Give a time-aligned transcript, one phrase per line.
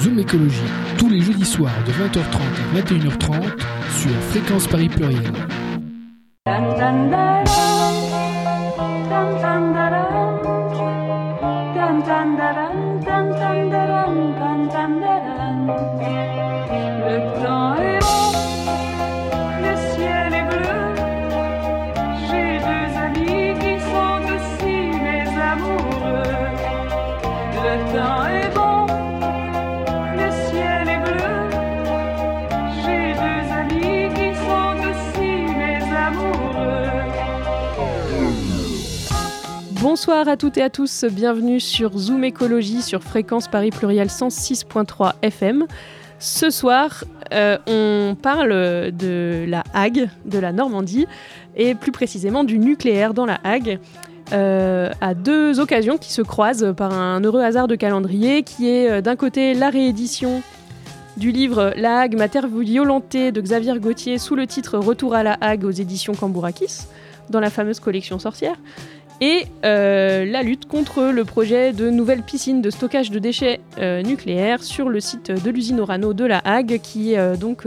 [0.00, 0.56] Zoom Écologie,
[0.96, 3.42] tous les jeudis soirs de 20h30 à 21h30
[3.98, 5.30] sur Fréquence Paris Pluriel.
[40.00, 45.12] Bonsoir à toutes et à tous, bienvenue sur Zoom Écologie sur fréquence Paris Pluriel 106.3
[45.20, 45.66] FM.
[46.18, 47.04] Ce soir,
[47.34, 51.06] euh, on parle de la Hague, de la Normandie,
[51.54, 53.78] et plus précisément du nucléaire dans la Hague.
[54.32, 58.90] Euh, à deux occasions qui se croisent par un heureux hasard de calendrier, qui est
[58.90, 60.40] euh, d'un côté la réédition
[61.18, 65.22] du livre La Hague, ma terre violentée de Xavier Gauthier sous le titre Retour à
[65.22, 66.86] la Hague aux éditions Cambourakis,
[67.28, 68.56] dans la fameuse collection sorcière,
[69.20, 74.02] et euh, la lutte contre le projet de nouvelle piscine de stockage de déchets euh,
[74.02, 77.64] nucléaires sur le site de l'usine Orano de la Hague, qui euh, donc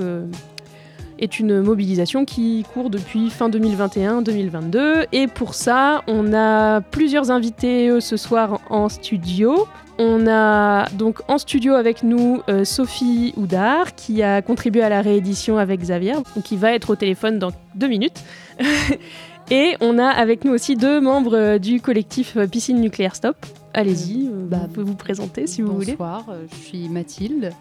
[1.20, 5.06] est une mobilisation qui court depuis fin 2021-2022.
[5.12, 9.68] Et pour ça, on a plusieurs invités ce soir en studio.
[10.00, 15.60] On a donc en studio avec nous Sophie Houdard, qui a contribué à la réédition
[15.60, 18.24] avec Xavier, qui va être au téléphone dans deux minutes.
[19.52, 23.36] Et on a avec nous aussi deux membres euh, du collectif euh, Piscine Nucléaire Stop.
[23.74, 25.94] Allez-y, euh, bah, vous pouvez vous présenter si vous voulez.
[25.94, 27.52] Bonsoir, je suis Mathilde.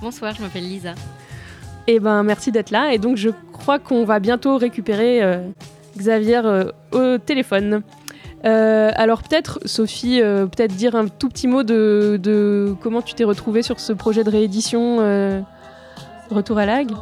[0.00, 0.92] Bonsoir, je m'appelle Lisa.
[1.86, 2.94] Et eh ben merci d'être là.
[2.94, 5.20] Et donc je crois qu'on va bientôt récupérer
[5.98, 6.40] Xavier
[6.92, 7.82] au téléphone.
[8.42, 13.60] alors peut-être, Sophie, peut-être dire un tout petit mot de, de comment tu t'es retrouvée
[13.60, 15.44] sur ce projet de réédition
[16.30, 16.94] Retour à l'AG euh,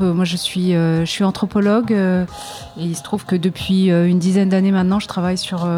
[0.00, 2.24] moi, je suis, euh, je suis anthropologue euh,
[2.78, 5.68] et il se trouve que depuis une dizaine d'années maintenant, je travaille sur,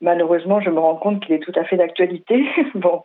[0.00, 2.44] malheureusement, je me rends compte qu'il est tout à fait d'actualité.
[2.74, 3.02] bon.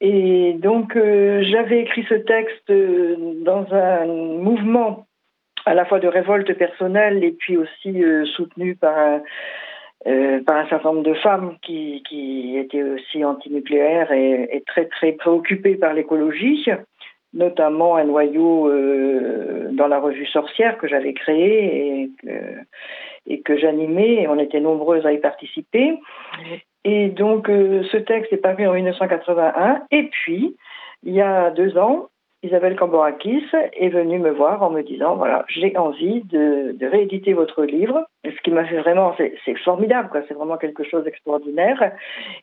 [0.00, 5.06] Et donc, euh, j'avais écrit ce texte euh, dans un mouvement
[5.66, 9.20] à la fois de révolte personnelle et puis aussi euh, soutenu par un,
[10.46, 15.12] par un certain nombre de femmes qui, qui étaient aussi antinucléaires et, et très très
[15.12, 16.66] préoccupées par l'écologie,
[17.32, 18.68] notamment un noyau
[19.72, 22.10] dans la revue Sorcière que j'avais créé
[23.26, 25.98] et que, j'animais, on était nombreuses à y participer.
[26.84, 29.82] Et donc, euh, ce texte est paru en 1981.
[29.90, 30.56] Et puis,
[31.02, 32.08] il y a deux ans,
[32.42, 33.44] Isabelle Camborakis
[33.74, 38.06] est venue me voir en me disant, voilà, j'ai envie de, rééditer votre livre.
[38.24, 40.24] ce qui m'a fait vraiment, c'est formidable.
[40.26, 41.92] C'est vraiment quelque chose d'extraordinaire.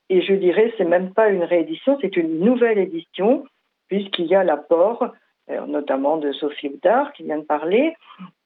[0.10, 3.44] Et je dirais, c'est même pas une réédition, c'est une nouvelle édition,
[3.88, 5.12] puisqu'il y a l'apport
[5.50, 7.96] euh, notamment de Sophie Houdard qui vient de parler,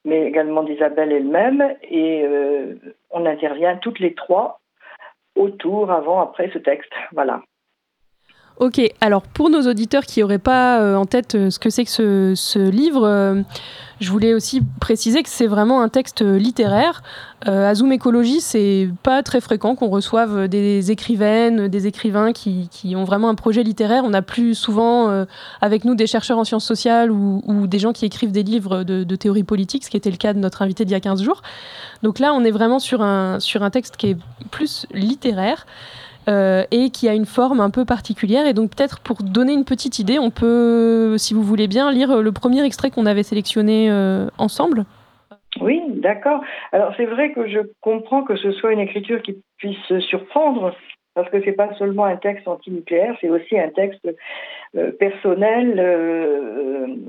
[0.04, 1.74] mais également d'Isabelle elle-même.
[1.82, 2.76] Et euh,
[3.10, 4.60] on intervient toutes les trois
[5.34, 6.92] autour, avant, après ce texte.
[7.12, 7.42] Voilà.
[8.58, 11.84] Ok, alors pour nos auditeurs qui n'auraient pas euh, en tête euh, ce que c'est
[11.84, 13.42] que ce, livre, euh,
[13.98, 17.02] je voulais aussi préciser que c'est vraiment un texte littéraire.
[17.44, 23.02] À Zoom Écologie, c'est pas très fréquent qu'on reçoive des écrivaines, des écrivains qui, ont
[23.02, 24.04] vraiment un projet littéraire.
[24.06, 25.26] On a plus souvent
[25.60, 28.84] avec nous des chercheurs en sciences sociales ou, ou des gens qui écrivent des livres
[28.84, 31.00] de, de théorie politique, ce qui était le cas de notre invité d'il y a
[31.00, 31.42] 15 jours.
[32.04, 34.16] Donc là, on est vraiment sur un, sur un texte qui est
[34.52, 35.66] plus littéraire.
[36.28, 38.46] Euh, et qui a une forme un peu particulière.
[38.46, 42.22] Et donc peut-être pour donner une petite idée, on peut, si vous voulez bien, lire
[42.22, 44.84] le premier extrait qu'on avait sélectionné euh, ensemble.
[45.60, 46.40] Oui, d'accord.
[46.70, 50.74] Alors c'est vrai que je comprends que ce soit une écriture qui puisse surprendre,
[51.14, 54.08] parce que c'est pas seulement un texte antinucléaire, c'est aussi un texte
[54.76, 55.76] euh, personnel,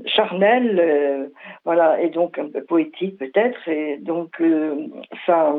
[0.06, 1.30] charnel,
[1.64, 4.42] voilà, et donc un peu poétique peut-être, et donc
[5.24, 5.54] ça,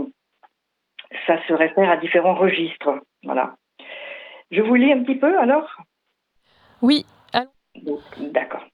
[1.28, 3.56] ça se réfère à différents registres, voilà.
[4.52, 5.70] Je vous lis un petit peu alors?
[6.82, 7.06] Oui,
[8.18, 8.66] D'accord.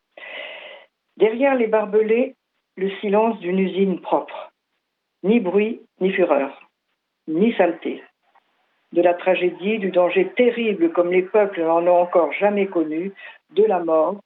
[1.18, 2.36] Derrière les barbelés,
[2.78, 4.52] le silence d'une usine propre.
[5.24, 6.70] Ni bruit, ni fureur,
[7.28, 8.04] ni saleté.
[8.92, 13.14] De la tragédie, du danger terrible comme les peuples n'en ont encore jamais connu,
[13.52, 14.20] de la mort,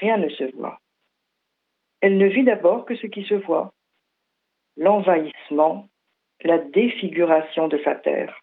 [0.00, 0.78] rien ne se voit.
[2.00, 3.72] Elle ne vit d'abord que ce qui se voit.
[4.76, 5.88] L'envahissement,
[6.42, 8.40] la défiguration de sa terre.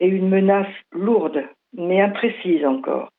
[0.00, 3.10] Et une menace lourde, mais imprécise encore.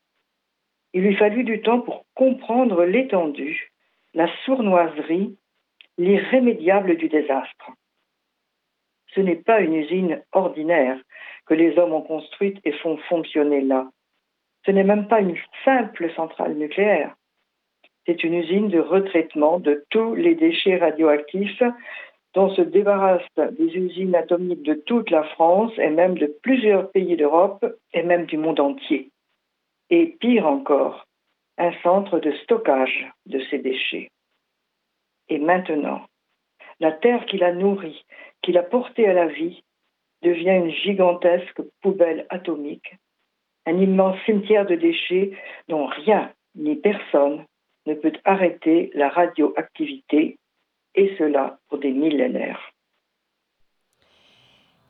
[0.92, 3.70] Il lui fallut du temps pour comprendre l'étendue,
[4.14, 5.36] la sournoiserie,
[5.98, 7.70] l'irrémédiable du désastre.
[9.14, 10.98] Ce n'est pas une usine ordinaire
[11.46, 13.88] que les hommes ont construite et font fonctionner là.
[14.64, 17.14] Ce n'est même pas une simple centrale nucléaire.
[18.04, 21.62] C'est une usine de retraitement de tous les déchets radioactifs
[22.36, 23.22] dont se débarrassent
[23.52, 28.26] des usines atomiques de toute la France et même de plusieurs pays d'Europe et même
[28.26, 29.10] du monde entier.
[29.88, 31.06] Et pire encore,
[31.56, 34.10] un centre de stockage de ces déchets.
[35.30, 36.02] Et maintenant,
[36.78, 38.04] la terre qui l'a nourri,
[38.42, 39.62] qui l'a porté à la vie,
[40.20, 42.96] devient une gigantesque poubelle atomique,
[43.64, 45.30] un immense cimetière de déchets
[45.68, 47.46] dont rien ni personne
[47.86, 50.36] ne peut arrêter la radioactivité,
[50.96, 52.60] et cela pour des millénaires.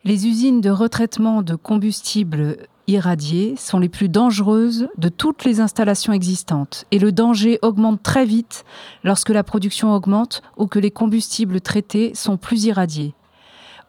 [0.04, 2.56] Les usines de retraitement de combustibles
[2.86, 8.24] irradiés sont les plus dangereuses de toutes les installations existantes et le danger augmente très
[8.24, 8.64] vite
[9.02, 13.14] lorsque la production augmente ou que les combustibles traités sont plus irradiés.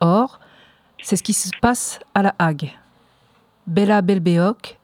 [0.01, 0.39] Or,
[1.03, 2.71] c'est ce qui se passe à la Hague.
[3.67, 4.79] Bella Belbeok,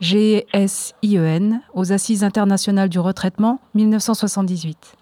[0.00, 4.96] GSIEN, aux Assises internationales du retraitement, 1978.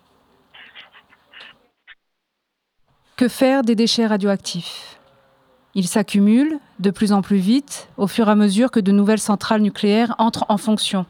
[3.19, 5.00] Que faire des déchets radioactifs?
[5.75, 9.19] Ils s'accumulent de plus en plus vite au fur et à mesure que de nouvelles
[9.19, 11.05] centrales nucléaires entrent en fonction.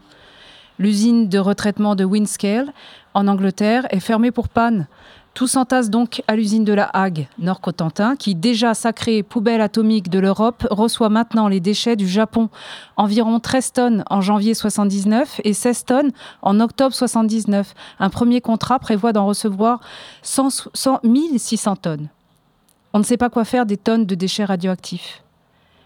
[0.79, 2.73] L'usine de retraitement de Windscale,
[3.13, 4.87] en Angleterre, est fermée pour panne.
[5.35, 10.19] Tout s'entasse donc à l'usine de la Hague, Nord-Cotentin, qui, déjà sacrée poubelle atomique de
[10.19, 12.49] l'Europe, reçoit maintenant les déchets du Japon.
[12.97, 16.11] Environ 13 tonnes en janvier 79 et 16 tonnes
[16.43, 17.75] en octobre 79.
[18.01, 19.81] Un premier contrat prévoit d'en recevoir
[20.23, 22.09] 100, 100 1600 tonnes.
[22.93, 25.23] On ne sait pas quoi faire des tonnes de déchets radioactifs.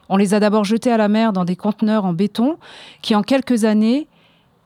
[0.09, 2.59] On les a d'abord jetés à la mer dans des conteneurs en béton
[3.03, 4.09] qui, en quelques années,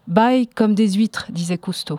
[0.07, 1.99] baillent comme des huîtres, disait Cousteau.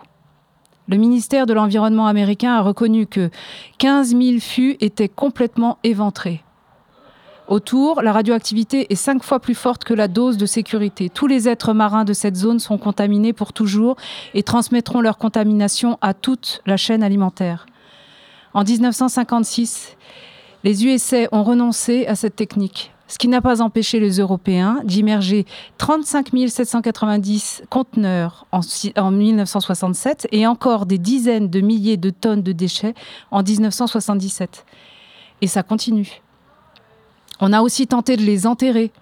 [0.88, 3.30] Le ministère de l'Environnement américain a reconnu que
[3.76, 6.42] 15 000 fûts étaient complètement éventrés.
[7.46, 11.10] Autour, la radioactivité est cinq fois plus forte que la dose de sécurité.
[11.10, 13.96] Tous les êtres marins de cette zone sont contaminés pour toujours
[14.32, 17.66] et transmettront leur contamination à toute la chaîne alimentaire.
[18.54, 19.96] En 1956,
[20.64, 25.46] les USA ont renoncé à cette technique ce qui n'a pas empêché les Européens d'immerger
[25.78, 28.60] 35 790 conteneurs en,
[28.96, 32.94] en, 1967 et encore des dizaines de milliers de tonnes de déchets
[33.30, 34.64] en 1977.
[35.40, 36.20] Et ça continue.
[37.40, 38.92] On a aussi tenté de les enterrer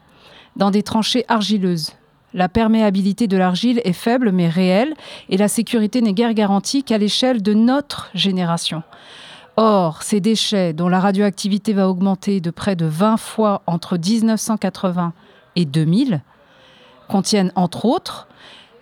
[0.54, 1.92] dans des tranchées argileuses.
[2.34, 4.94] La perméabilité de l'argile est faible mais réelle
[5.30, 8.82] et la sécurité n'est guère garantie qu'à l'échelle de notre génération.
[9.56, 15.14] Or, ces déchets, dont la radioactivité va augmenter de près de 20 fois entre 1980
[15.56, 16.22] et 2000,
[17.08, 18.28] contiennent entre autres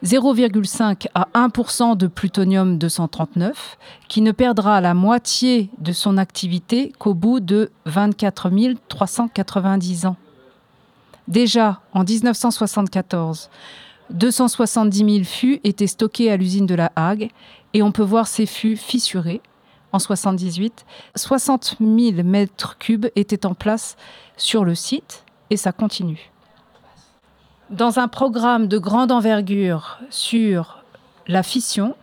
[0.05, 3.79] 0,5 à 1% de plutonium 239,
[4.09, 8.51] qui ne perdra la moitié de son activité qu'au bout de 24
[8.89, 10.17] 390 ans.
[11.29, 13.49] Déjà, en 1974,
[14.11, 17.31] 270 000 fûts étaient stockés à l'usine de la Hague
[17.73, 19.41] et on peut voir ces fûts fissurés
[19.95, 20.85] en 78,
[21.15, 23.97] 60 000 mètres cubes étaient en place
[24.37, 26.33] sur le site et ça continue.
[27.71, 30.83] dans un programme de grande envergure sur
[31.29, 31.95] la fission,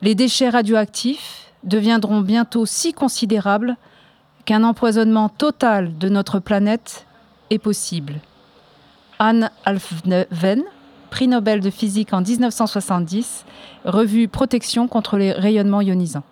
[0.00, 3.76] les déchets radioactifs deviendront bientôt si considérables
[4.44, 7.06] qu'un empoisonnement total de notre planète
[7.50, 8.20] est possible.
[9.18, 10.62] Anne Alfven,
[11.10, 13.44] prix Nobel de physique en 1970,
[13.84, 16.24] revue Protection contre les rayonnements ionisants.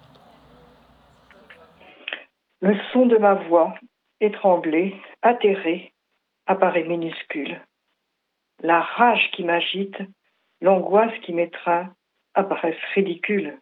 [2.62, 3.74] Le son de ma voix,
[4.20, 5.94] étranglée, atterrée,
[6.46, 7.58] apparaît minuscule.
[8.62, 9.96] La rage qui m'agite,
[10.60, 11.94] l'angoisse qui m'étreint
[12.34, 13.58] apparaissent ridicules.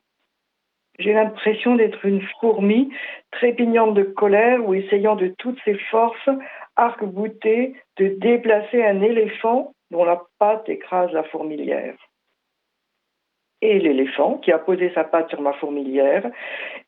[0.98, 2.92] J'ai l'impression d'être une fourmi
[3.30, 6.28] trépignante de colère ou essayant de toutes ses forces,
[6.74, 11.94] arc-boutée, de déplacer un éléphant dont la patte écrase la fourmilière.
[13.60, 16.30] Et l'éléphant, qui a posé sa patte sur ma fourmilière,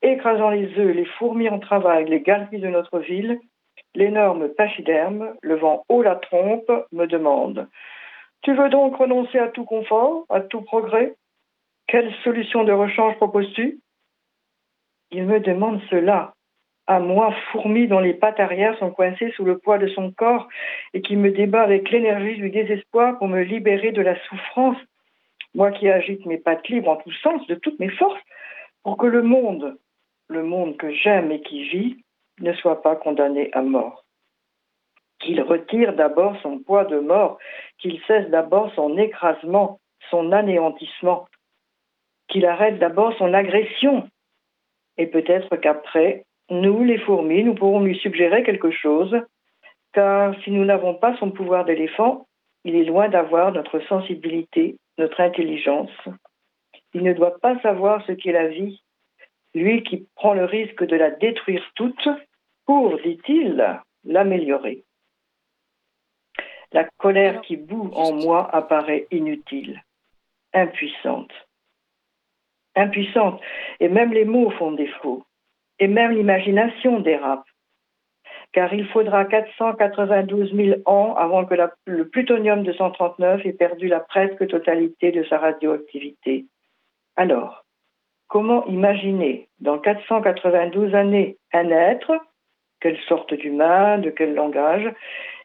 [0.01, 3.39] écrasant les œufs, les fourmis en travail, les galeries de notre ville,
[3.93, 7.67] l'énorme pachyderme, levant haut la trompe, me demande
[8.41, 11.15] Tu veux donc renoncer à tout confort, à tout progrès?
[11.87, 13.79] Quelle solution de rechange proposes-tu?
[15.11, 16.33] Il me demande cela,
[16.87, 20.47] à moi, fourmi dont les pattes arrière sont coincées sous le poids de son corps
[20.93, 24.77] et qui me débat avec l'énergie du désespoir pour me libérer de la souffrance,
[25.53, 28.21] moi qui agite mes pattes libres en tous sens, de toutes mes forces,
[28.83, 29.77] pour que le monde,
[30.27, 31.97] le monde que j'aime et qui vit,
[32.39, 34.05] ne soit pas condamné à mort.
[35.19, 37.37] Qu'il retire d'abord son poids de mort,
[37.77, 39.79] qu'il cesse d'abord son écrasement,
[40.09, 41.27] son anéantissement,
[42.27, 44.07] qu'il arrête d'abord son agression,
[44.97, 49.15] et peut-être qu'après, nous, les fourmis, nous pourrons lui suggérer quelque chose,
[49.93, 52.27] car si nous n'avons pas son pouvoir d'éléphant,
[52.63, 55.91] il est loin d'avoir notre sensibilité, notre intelligence.
[56.93, 58.81] Il ne doit pas savoir ce qu'est la vie,
[59.53, 62.07] lui qui prend le risque de la détruire toute
[62.65, 64.83] pour, dit-il, l'améliorer.
[66.71, 69.81] La colère qui bout en moi apparaît inutile,
[70.53, 71.33] impuissante.
[72.75, 73.41] Impuissante,
[73.79, 75.25] et même les mots font défaut
[75.79, 77.50] et même l'imagination dérape.
[78.53, 81.55] Car il faudra 492 000 ans avant que
[81.85, 86.45] le plutonium 239 ait perdu la presque totalité de sa radioactivité.
[87.15, 87.63] Alors,
[88.27, 92.11] comment imaginer dans 492 années un être,
[92.81, 94.91] quelle sorte d'humain, de quel langage,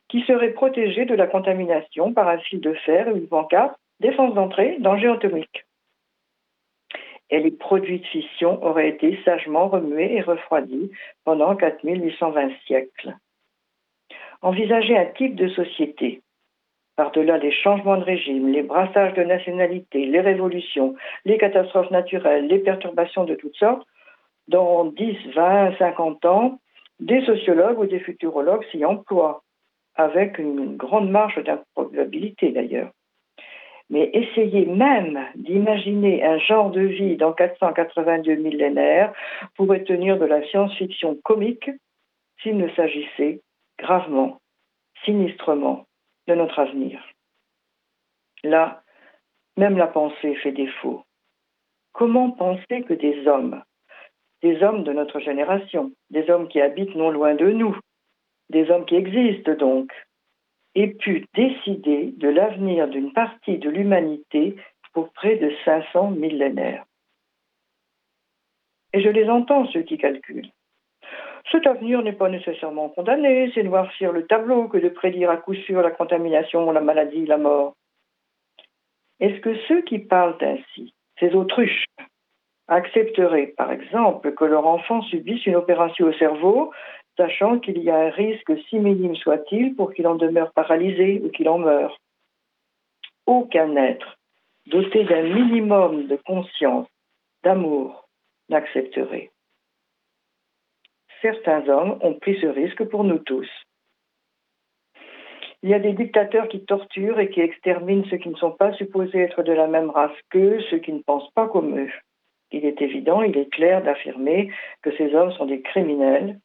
[0.08, 4.76] qui serait protégé de la contamination par un fil de fer une pancarte, défense d'entrée,
[4.80, 5.65] danger atomique?
[7.30, 10.90] Et les produits de fission auraient été sagement remués et refroidis
[11.24, 13.16] pendant 4820 siècles.
[14.42, 16.22] Envisager un type de société,
[16.96, 22.58] par-delà les changements de régime, les brassages de nationalités, les révolutions, les catastrophes naturelles, les
[22.58, 23.86] perturbations de toutes sortes,
[24.48, 26.58] dans 10, 20, 50 ans,
[27.00, 29.42] des sociologues ou des futurologues s'y emploient,
[29.96, 32.90] avec une grande marge d'improbabilité d'ailleurs.
[33.88, 39.12] Mais essayer même d'imaginer un genre de vie dans 482 millénaires
[39.54, 41.70] pourrait tenir de la science-fiction comique
[42.42, 43.40] s'il ne s'agissait
[43.78, 44.40] gravement,
[45.04, 45.86] sinistrement
[46.26, 47.00] de notre avenir.
[48.42, 48.82] Là,
[49.56, 51.04] même la pensée fait défaut.
[51.92, 53.62] Comment penser que des hommes,
[54.42, 57.76] des hommes de notre génération, des hommes qui habitent non loin de nous,
[58.50, 59.92] des hommes qui existent donc,
[60.76, 64.56] ait pu décider de l'avenir d'une partie de l'humanité
[64.92, 66.84] pour près de 500 millénaires.
[68.92, 70.50] Et je les entends, ceux qui calculent.
[71.50, 75.54] Cet avenir n'est pas nécessairement condamné, c'est noircir le tableau que de prédire à coup
[75.54, 77.74] sûr la contamination, la maladie, la mort.
[79.20, 81.84] Est-ce que ceux qui parlent ainsi, ces autruches,
[82.68, 86.72] accepteraient, par exemple, que leur enfant subisse une opération au cerveau
[87.16, 91.30] sachant qu'il y a un risque si minime soit-il pour qu'il en demeure paralysé ou
[91.30, 91.98] qu'il en meure.
[93.26, 94.16] Aucun être
[94.66, 96.88] doté d'un minimum de conscience,
[97.42, 98.08] d'amour,
[98.48, 99.30] n'accepterait.
[101.22, 103.48] Certains hommes ont pris ce risque pour nous tous.
[105.62, 108.72] Il y a des dictateurs qui torturent et qui exterminent ceux qui ne sont pas
[108.74, 111.90] supposés être de la même race qu'eux, ceux qui ne pensent pas comme eux.
[112.52, 116.38] Il est évident, il est clair d'affirmer que ces hommes sont des criminels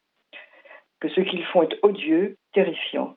[1.02, 3.16] que ce qu'ils font est odieux, terrifiant.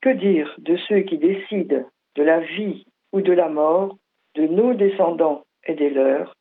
[0.00, 1.84] Que dire de ceux qui décident
[2.16, 3.98] de la vie ou de la mort
[4.36, 6.34] de nos descendants et des leurs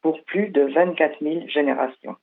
[0.00, 2.16] pour plus de 24 000 générations?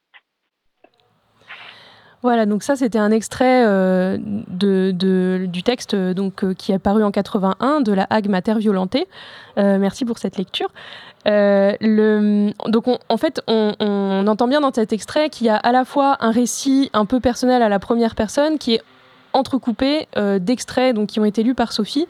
[2.23, 7.11] Voilà, donc ça c'était un extrait euh, du texte donc, euh, qui est paru en
[7.11, 9.07] 81 de la Hague Mater Violentée.
[9.57, 10.69] Euh, merci pour cette lecture.
[11.25, 15.85] le, donc en fait, on, entend bien dans cet extrait qu'il y a à la
[15.85, 18.81] fois un récit un peu personnel à la première personne qui est
[19.33, 20.07] entrecoupé
[20.39, 22.07] d'extraits qui ont été lus par Sophie,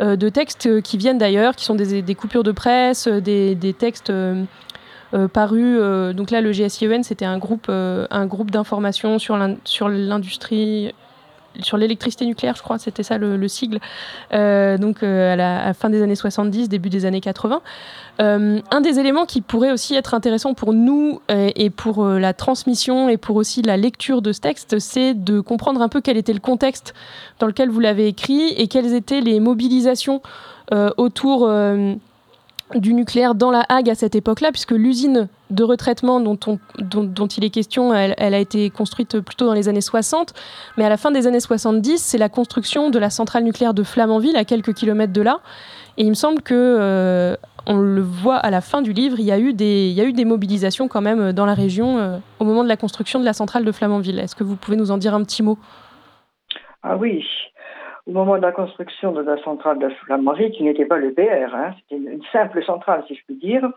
[0.00, 4.12] de textes qui viennent d'ailleurs, qui sont des, coupures de presse, des, textes
[5.32, 6.14] parus.
[6.14, 10.92] donc là, le GSIEN, c'était un groupe, un groupe d'information sur l'industrie
[11.60, 13.78] sur l'électricité nucléaire, je crois, c'était ça le, sigle,
[14.32, 17.60] euh, donc euh, à, la, fin des années 70, début des années 80.
[18.20, 23.08] Euh, un des éléments qui pourrait aussi être intéressant pour nous et pour la transmission
[23.08, 26.32] et pour aussi la lecture de ce texte, c'est de comprendre un peu quel était
[26.32, 26.94] le contexte
[27.40, 30.22] dans lequel vous l'avez écrit et quelles étaient les mobilisations
[30.96, 31.50] autour
[32.74, 37.50] du nucléaire dans la Hague à cette époque-là, puisque l'usine de retraitement dont, il est
[37.50, 40.32] question, elle, a été construite plutôt dans les années 60,
[40.76, 43.82] mais à la fin des années 70, c'est la construction de la centrale nucléaire de
[43.82, 45.40] Flamanville, à quelques kilomètres de là.
[45.96, 49.24] Et il me semble que, euh, on le voit à la fin du livre, il
[49.24, 52.76] y a eu des, mobilisations quand même dans la région euh, au moment de la
[52.76, 54.18] construction de la centrale de Flamanville.
[54.18, 55.58] Est-ce que vous pouvez nous en dire un petit mot?
[56.82, 57.24] Ah oui,
[58.06, 61.54] au moment de la construction de la centrale de Flamanville, qui n'était pas le PR,
[61.54, 63.70] hein, c'était une, simple centrale, si je puis dire,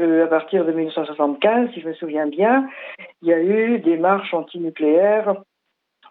[0.00, 2.66] euh, à partir de 1975, si je me souviens bien,
[3.22, 5.36] il y a eu des marches antinucléaires,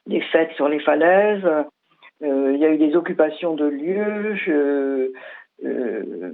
[0.06, 1.46] des fêtes sur les falaises,
[2.24, 4.36] euh, il y a eu des occupations de lieux.
[4.36, 5.12] Je,
[5.66, 6.34] euh,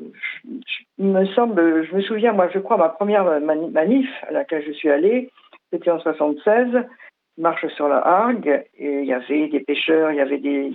[0.98, 4.90] me semble, je me souviens, moi, je crois, ma première manif à laquelle je suis
[4.90, 5.30] allée,
[5.72, 6.86] c'était en 76
[7.38, 10.72] marche sur la Hargue et il y avait des pêcheurs, il y avait des,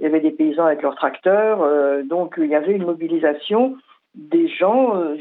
[0.00, 3.76] il y avait des paysans avec leurs tracteurs, euh, donc il y avait une mobilisation
[4.14, 5.16] des gens, euh,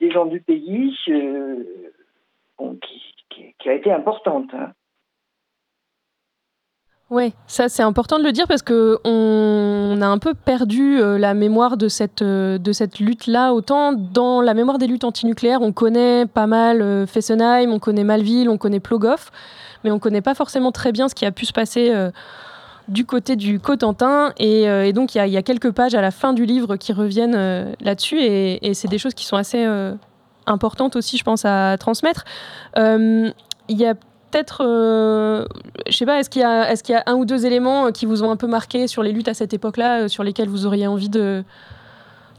[0.00, 1.56] des gens du pays euh,
[3.58, 4.48] qui, a été importante.
[4.54, 4.70] Hein.
[7.10, 11.34] Oui, ça c'est important de le dire parce que on a un peu perdu la
[11.34, 13.52] mémoire de cette, de cette lutte-là.
[13.52, 18.48] Autant dans la mémoire des luttes antinucléaires, on connaît pas mal Fessenheim, on connaît Malville,
[18.48, 19.32] on connaît Plogoff
[19.84, 22.10] mais on ne connaît pas forcément très bien ce qui a pu se passer euh,
[22.88, 24.32] du côté du Cotentin.
[24.38, 27.36] Et, euh, donc, il y, a quelques pages à la fin du livre qui reviennent
[27.36, 28.20] euh, là-dessus.
[28.20, 29.66] Et, c'est des choses qui sont assez
[30.46, 32.24] importantes aussi, je pense, à transmettre.
[32.76, 34.64] Il y a peut-être,
[35.88, 38.36] je sais pas, est-ce qu'il y, a un ou deux éléments qui vous ont un
[38.36, 41.44] peu marqué sur les luttes à cette époque-là, sur lesquels vous auriez envie de,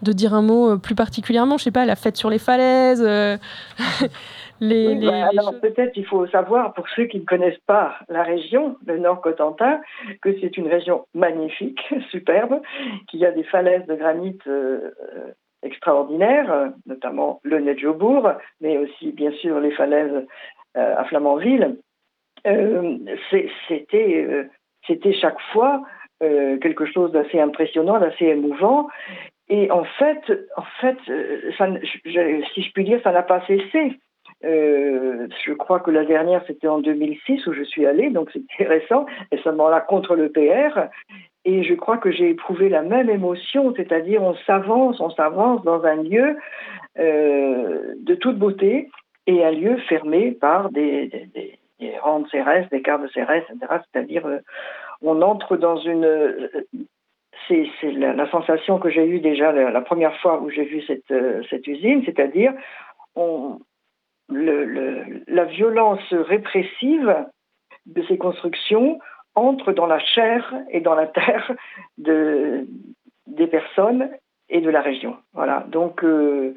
[0.02, 1.58] de dire un mot plus particulièrement?
[1.58, 3.06] Je sais pas, la fête sur les falaises
[4.62, 9.00] Bah, alors peut-être il faut savoir pour ceux qui ne connaissent pas la région, le
[9.00, 9.82] Nord Cotentin,
[10.22, 12.62] que c'est une région magnifique, superbe,
[13.10, 14.92] qu'il y a des falaises de granit euh,
[15.64, 20.28] extraordinaires, notamment le Nedjobourg, mais aussi bien sûr les falaises
[20.78, 21.78] euh, à Flamanville.
[22.46, 22.98] Euh,
[23.32, 25.82] c'était chaque fois
[26.20, 28.88] quelque chose d'assez impressionnant, d'assez émouvant.
[29.50, 30.22] Et en fait,
[30.56, 30.98] en fait,
[31.58, 31.68] ça,
[32.54, 33.98] si je puis dire, ça n'a pas cessé.
[34.44, 38.64] Euh, je crois que la dernière, c'était en 2006 où je suis allée, donc c'était
[38.68, 40.90] récent, et seulement là contre le PR.
[41.46, 45.84] Et je crois que j'ai éprouvé la même émotion, c'est-à-dire on s'avance, on s'avance dans
[45.84, 46.38] un lieu
[47.00, 48.90] euh, de toute beauté
[49.28, 53.44] et un lieu fermé par des, des, des, rangs de CRS, des quarts de CRS,
[53.50, 53.82] etc.
[53.92, 54.40] C'est-à-dire euh,
[55.02, 56.50] on entre dans une...
[57.48, 61.12] c'est la, sensation que j'ai eue déjà la, première fois où j'ai vu cette,
[61.50, 62.54] cette usine, c'est-à-dire
[63.16, 63.58] on,
[64.32, 67.26] la violence répressive
[67.86, 69.00] de ces constructions
[69.36, 71.52] entre dans la chair et dans la terre
[71.98, 72.68] de,
[73.28, 74.10] des personnes
[74.50, 75.18] et de la région.
[75.34, 75.66] Voilà.
[75.70, 76.54] Donc, euh,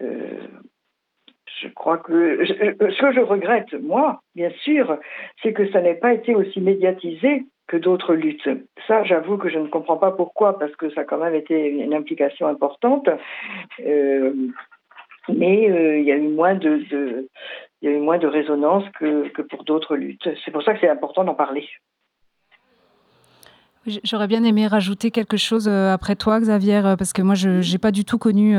[0.00, 0.38] euh,
[1.60, 4.98] je crois que ce que je regrette, moi, bien sûr,
[5.42, 8.48] c'est que ça n'ait pas été aussi médiatisé que d'autres luttes.
[8.86, 11.68] Ça, j'avoue que je ne comprends pas pourquoi, parce que ça a quand même été
[11.68, 13.08] une implication importante.
[13.84, 14.32] Euh,
[15.28, 16.82] mais euh, il y a eu moins de,
[17.82, 20.28] il y a eu moins de résonance que, que pour d'autres luttes.
[20.44, 21.66] C'est pour ça que c'est important d'en parler.
[24.04, 27.72] J'aurais bien aimé rajouter quelque chose euh, après toi, Xavier, euh, parce que moi, je
[27.72, 28.56] n'ai pas du tout connu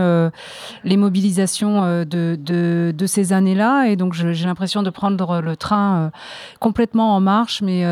[0.84, 6.12] les mobilisations de, de, ces années-là, et donc j'ai l'impression de prendre le train
[6.60, 7.84] complètement en marche, mais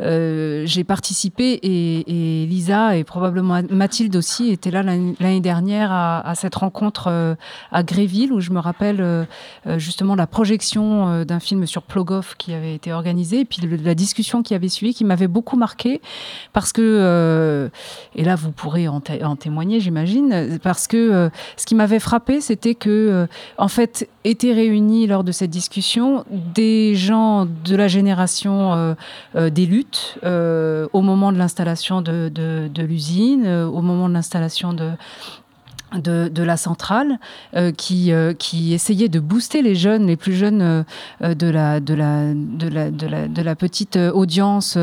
[0.00, 7.08] j'ai participé et, Lisa et probablement Mathilde aussi étaient là l'année dernière à, cette rencontre
[7.08, 7.34] euh,
[7.72, 9.24] à Gréville où je me rappelle euh,
[9.76, 14.42] justement la projection d'un film sur Plogoff qui avait été organisé et puis la discussion
[14.42, 16.00] qui avait suivi qui m'avait beaucoup marqué
[16.52, 17.68] parce que
[18.14, 22.74] et là vous pourrez en, en témoigner j'imagine parce que ce qui m'avait frappé c'était
[22.74, 28.96] que en fait étaient réunis lors de cette discussion des gens de la génération
[29.34, 29.87] des luttes
[30.24, 32.30] euh, au moment de l'installation de,
[32.82, 34.92] l'usine, euh, au moment de l'installation de,
[35.96, 37.18] de, la centrale
[37.56, 40.84] euh, qui, euh, qui essayait de booster les jeunes, les plus jeunes
[41.22, 41.48] euh, de,
[43.42, 44.78] la, petite audience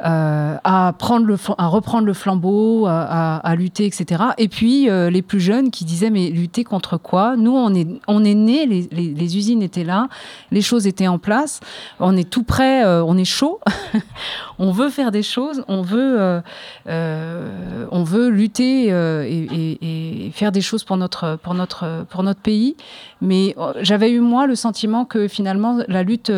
[0.00, 4.22] à, reprendre le flambeau, à, lutter, etc.
[4.38, 7.36] Et puis les plus jeunes qui disaient mais lutter contre quoi?
[7.36, 10.08] Nous, on est, on est nés, les, les, usines étaient là,
[10.50, 11.60] les choses étaient en place,
[11.98, 13.60] on est tout prêt, on est chaud,
[14.58, 16.42] on veut faire des choses, on veut,
[16.86, 22.40] on veut lutter et, et, et faire des choses pour notre, pour notre, pour notre
[22.40, 22.76] pays.
[23.20, 26.32] Mais euh, j'avais eu, moi, le sentiment que finalement, la lutte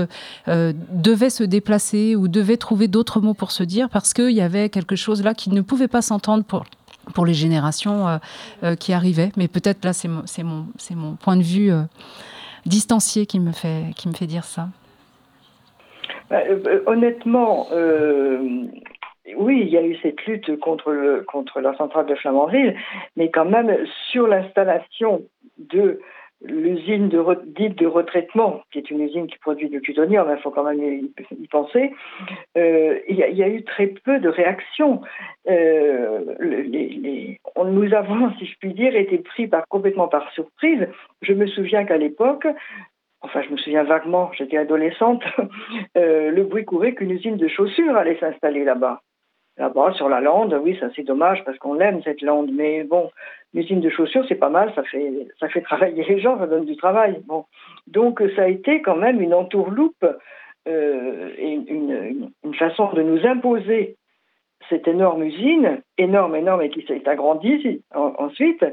[0.48, 4.40] euh, devait se déplacer ou devait trouver d'autres mots pour se dire parce qu'il y
[4.40, 6.64] avait quelque chose là qui ne pouvait pas s'entendre pour
[7.14, 8.20] pour les générations
[8.62, 9.32] euh, qui arrivaient.
[9.36, 11.72] Mais peut-être là, c'est mon, mon, mon point de vue
[12.64, 14.68] distancié qui me, fait, qui me fait dire ça.
[16.30, 16.38] Bah,
[16.86, 17.66] honnêtement,
[19.36, 20.90] oui, il y a eu cette lutte contre,
[21.60, 22.76] la centrale de Flamanville,
[23.16, 23.76] mais quand même
[24.10, 25.22] sur l'installation
[25.58, 26.00] de
[26.44, 30.50] l'usine de, dite de retraitement, qui est une usine qui produit du plutonium, il faut
[30.50, 31.92] quand même y, penser,
[32.56, 35.02] euh, il, y a, eu très peu de réactions.
[35.48, 36.18] Euh,
[37.64, 40.88] nous avons, si je puis dire, été pris par, complètement par surprise.
[41.20, 42.46] Je me souviens qu'à l'époque,
[43.20, 45.22] enfin je me souviens vaguement, j'étais adolescente,
[45.96, 49.00] euh, le bruit courait qu'une usine de chaussures allait s'installer là-bas.
[49.58, 52.50] Là-bas, sur la lande, oui, ça c'est dommage parce qu'on aime cette lande.
[52.52, 53.10] Mais bon,
[53.52, 56.64] l'usine de chaussures, c'est pas mal, ça fait, ça fait travailler les gens, ça donne
[56.64, 57.20] du travail.
[57.26, 57.44] Bon.
[57.86, 60.06] Donc ça a été quand même une entourloupe
[60.68, 63.96] euh, et une, façon de nous imposer
[64.68, 68.64] cette énorme usine, énorme, énorme, et qui s'est agrandie ensuite,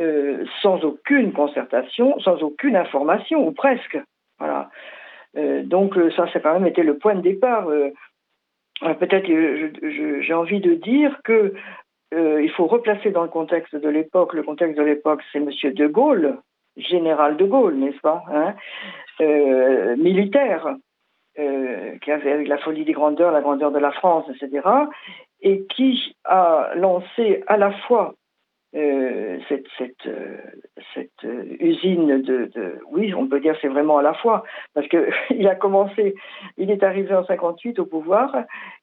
[0.00, 3.98] euh, sans aucune concertation, sans aucune information, ou presque.
[4.38, 4.70] Voilà.
[5.36, 7.68] Euh, donc ça, ça a quand même été le point de départ.
[8.82, 11.54] Euh, peut-être j'ai envie de dire que
[12.14, 14.34] euh, il faut replacer dans le contexte de l'époque.
[14.34, 16.38] Le contexte de l'époque, c'est Monsieur de Gaulle,
[16.76, 18.54] général de Gaulle, n'est-ce pas, hein,
[19.20, 20.76] euh, militaire,
[22.00, 24.66] qui avait la folie des grandeurs, la grandeur de la France, etc.,
[25.42, 28.14] et qui a lancé à la fois
[28.76, 30.36] euh, cette, euh,
[31.24, 32.50] euh, usine de,
[32.90, 36.14] oui, on peut dire c'est vraiment à la fois, parce que il a commencé,
[36.58, 38.36] il est arrivé en 58 au pouvoir,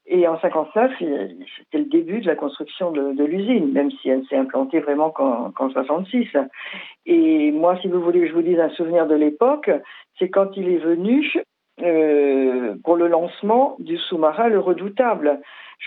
[0.07, 4.35] et en 59, c'était le début de la construction de, l'usine, même si elle s'est
[4.35, 6.27] implantée vraiment qu'en 66.
[7.05, 9.69] Et moi, si vous voulez que je vous dise un souvenir de l'époque,
[10.17, 11.31] c'est quand il est venu
[12.83, 15.39] pour le lancement du sous-marin Le Redoutable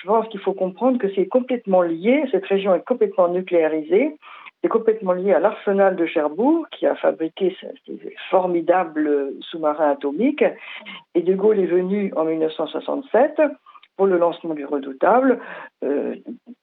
[0.02, 4.16] je pense qu'il faut comprendre que c'est complètement lié, cette région est complètement nucléarisée,
[4.62, 7.56] c'est complètement lié à l'arsenal de Cherbourg qui a fabriqué
[7.86, 10.44] ces formidables sous-marins atomiques.
[11.14, 13.40] Et De Gaulle est venu en 1967
[13.96, 15.40] pour le lancement du redoutable,
[15.84, 16.16] euh,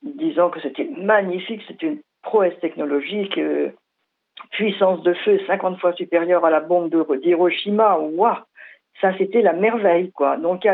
[0.04, 3.69] disant que c'était magnifique, c'était une prouesse technologique, euh,
[4.52, 6.89] puissance de feu 50 fois supérieure à la bombe
[7.22, 7.98] d'Hiroshima.
[7.98, 8.38] Waouh
[9.02, 10.12] ça, c'était la merveille.
[10.41, 10.67] Donc,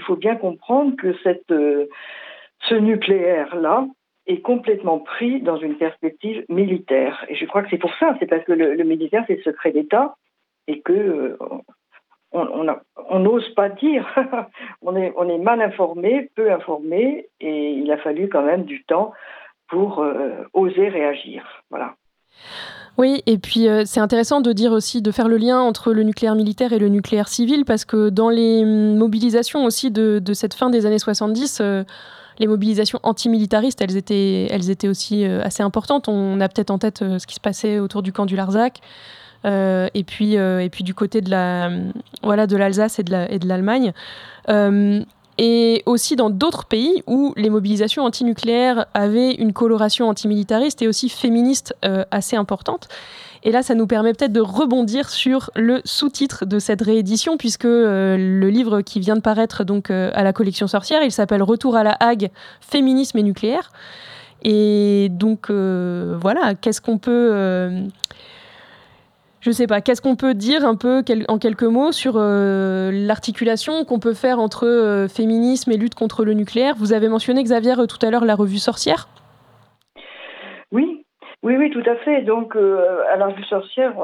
[0.00, 1.86] faut bien comprendre que cette, euh,
[2.68, 3.86] ce nucléaire-là
[4.26, 7.24] est complètement pris dans une perspective militaire.
[7.28, 9.72] Et je crois que c'est pour ça, c'est parce que le, militaire, c'est le secret
[9.72, 10.16] d'État
[10.68, 11.36] et que euh,
[12.32, 14.08] on n'ose pas dire,
[14.82, 18.84] on, est, on est mal informé, peu informé, et il a fallu quand même du
[18.84, 19.12] temps
[19.68, 21.62] pour euh, oser réagir.
[21.70, 21.94] Voilà.
[22.98, 26.02] Oui, et puis euh, c'est intéressant de dire aussi, de faire le lien entre le
[26.02, 30.68] nucléaire militaire et le nucléaire civil, parce que dans les mobilisations aussi de, cette fin
[30.68, 31.84] des années 70, euh,
[32.38, 36.08] les mobilisations antimilitaristes, elles étaient, elles étaient aussi euh, assez importantes.
[36.08, 38.80] On a peut-être en tête ce qui se passait autour du camp du Larzac.
[39.44, 41.70] et puis et puis du côté de la
[42.22, 43.92] voilà de l'Alsace et de l'Allemagne
[45.38, 51.08] et aussi dans d'autres pays où les mobilisations antinucléaires avaient une coloration antimilitariste et aussi
[51.08, 52.88] féministe euh, assez importante.
[53.44, 57.64] Et là, ça nous permet peut-être de rebondir sur le sous-titre de cette réédition, puisque
[57.64, 61.42] euh, le livre qui vient de paraître donc euh, à la collection sorcière, il s'appelle
[61.42, 63.72] Retour à la Hague, féminisme et nucléaire.
[64.44, 67.80] Et donc voilà, qu'est-ce qu'on peut
[69.42, 73.84] je sais pas, qu'est-ce qu'on peut dire un peu en quelques mots sur euh, l'articulation
[73.84, 76.74] qu'on peut faire entre euh, féminisme et lutte contre le nucléaire?
[76.78, 79.08] Vous avez mentionné, Xavier, euh, tout à l'heure la revue Sorcière
[80.70, 81.04] Oui,
[81.42, 82.22] oui, oui, tout à fait.
[82.22, 83.94] Donc, à la revue Sorcière,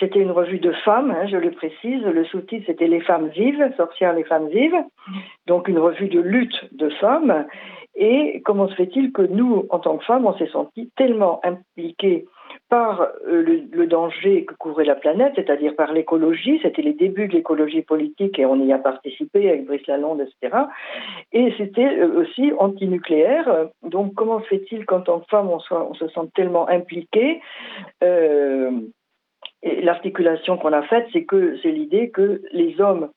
[0.00, 2.02] c'était une revue de femmes, hein, je le précise.
[2.02, 4.82] Le sous-titre, c'était Les femmes vives, Sorcières, les femmes vives.
[5.46, 7.46] Donc, une revue de lutte de femmes.
[7.94, 12.26] Et comment se fait-il que nous, en tant que femmes, on s'est sentis tellement impliqués
[12.72, 16.58] par le, danger que courait la planète, c'est-à-dire par l'écologie.
[16.62, 20.56] C'était les débuts de l'écologie politique et on y a participé avec Brice Lalonde, etc.
[21.34, 23.68] Et c'était aussi antinucléaire.
[23.82, 27.42] Donc comment fait-il qu'en tant que femme, on, se sente tellement impliqué
[29.62, 33.10] et l'articulation qu'on a faite, c'est que c'est l'idée que les hommes,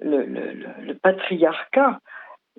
[0.00, 2.00] le, patriarcat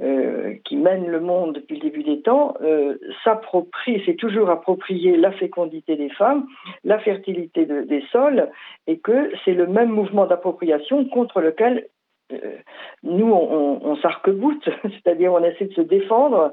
[0.02, 5.16] euh, qui mène le monde depuis le début des temps, euh, s'approprie, c'est toujours approprié
[5.16, 6.48] la fécondité des femmes,
[6.84, 8.50] la fertilité des sols,
[8.88, 11.88] et que c'est le même mouvement d'appropriation contre lequel
[12.34, 12.58] euh,
[13.04, 13.96] nous, on, on
[14.84, 16.52] c'est-à-dire on essaie de se défendre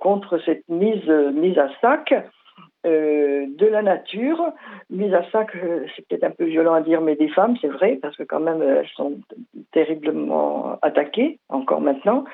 [0.00, 2.14] contre cette mise, mise à sac
[2.86, 4.42] euh, de la nature,
[4.88, 7.68] mise à sac, euh, c'est peut-être un peu violent à dire, mais des femmes, c'est
[7.68, 9.20] vrai, parce que quand même, elles sont
[9.72, 12.24] terriblement attaquées, encore maintenant,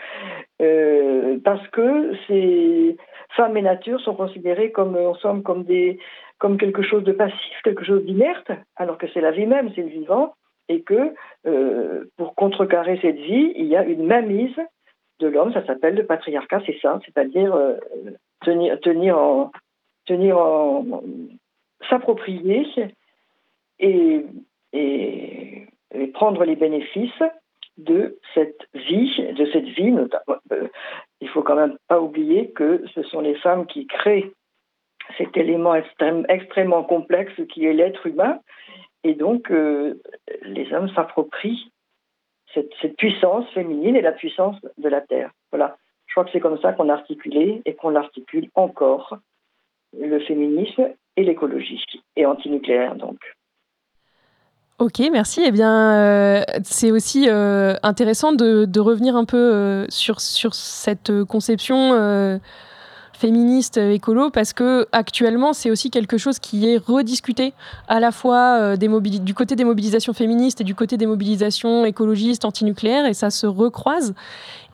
[0.62, 2.96] euh, parce que ces
[3.30, 8.52] femmes et nature sont considérées comme, en comme, quelque chose de passif, quelque chose d'inerte,
[8.76, 10.34] alors que c'est la vie même, c'est le vivant,
[10.68, 11.14] et que
[12.16, 14.56] pour contrecarrer cette vie, il y a une mainmise
[15.18, 17.56] de l'homme, ça s'appelle le patriarcat, c'est ça, c'est-à-dire
[18.42, 19.50] tenir en,
[20.06, 20.36] tenir
[21.88, 22.66] s'approprier
[23.78, 24.24] et,
[24.72, 25.66] et,
[26.14, 27.22] prendre les bénéfices
[27.76, 29.92] de cette vie, de cette vie.
[29.92, 30.68] Notamment, euh,
[31.20, 34.32] il faut quand même pas oublier que ce sont les femmes qui créent
[35.18, 35.74] cet élément
[36.28, 38.40] extrêmement complexe qui est l'être humain,
[39.04, 40.00] et donc euh,
[40.42, 41.70] les hommes s'approprient
[42.54, 45.30] cette, cette, puissance féminine et la puissance de la terre.
[45.52, 45.76] Voilà.
[46.06, 49.18] Je crois que c'est comme ça qu'on a articulé et qu'on l'articule encore
[50.00, 51.82] le féminisme et l'écologie,
[52.16, 53.18] et antinucléaire donc.
[54.78, 55.40] Ok, merci.
[55.42, 61.24] Eh bien, euh, c'est aussi euh, intéressant de, revenir un peu euh, sur, sur cette
[61.24, 61.92] conception
[63.18, 67.52] féministe écolo parce que actuellement c'est aussi quelque chose qui est rediscuté
[67.88, 72.44] à la fois des du côté des mobilisations féministes et du côté des mobilisations écologistes
[72.44, 74.14] antinucléaires et ça se recroise.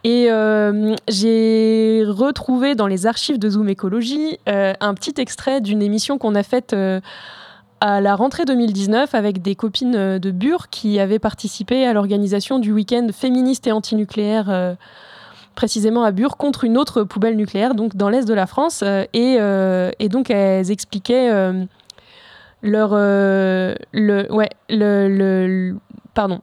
[0.05, 5.81] Et euh, j'ai retrouvé dans les archives de Zoom Écologie euh, un petit extrait d'une
[5.81, 7.01] émission qu'on a faite euh,
[7.81, 12.73] à la rentrée 2019 avec des copines de Bure qui avaient participé à l'organisation du
[12.73, 14.77] week-end féministe et antinucléaire
[15.55, 19.39] précisément à Bure contre une autre poubelle nucléaire donc dans l'est de la France et,
[19.99, 21.31] et, donc elles expliquaient
[22.63, 25.77] leur le ouais le, le
[26.15, 26.41] pardon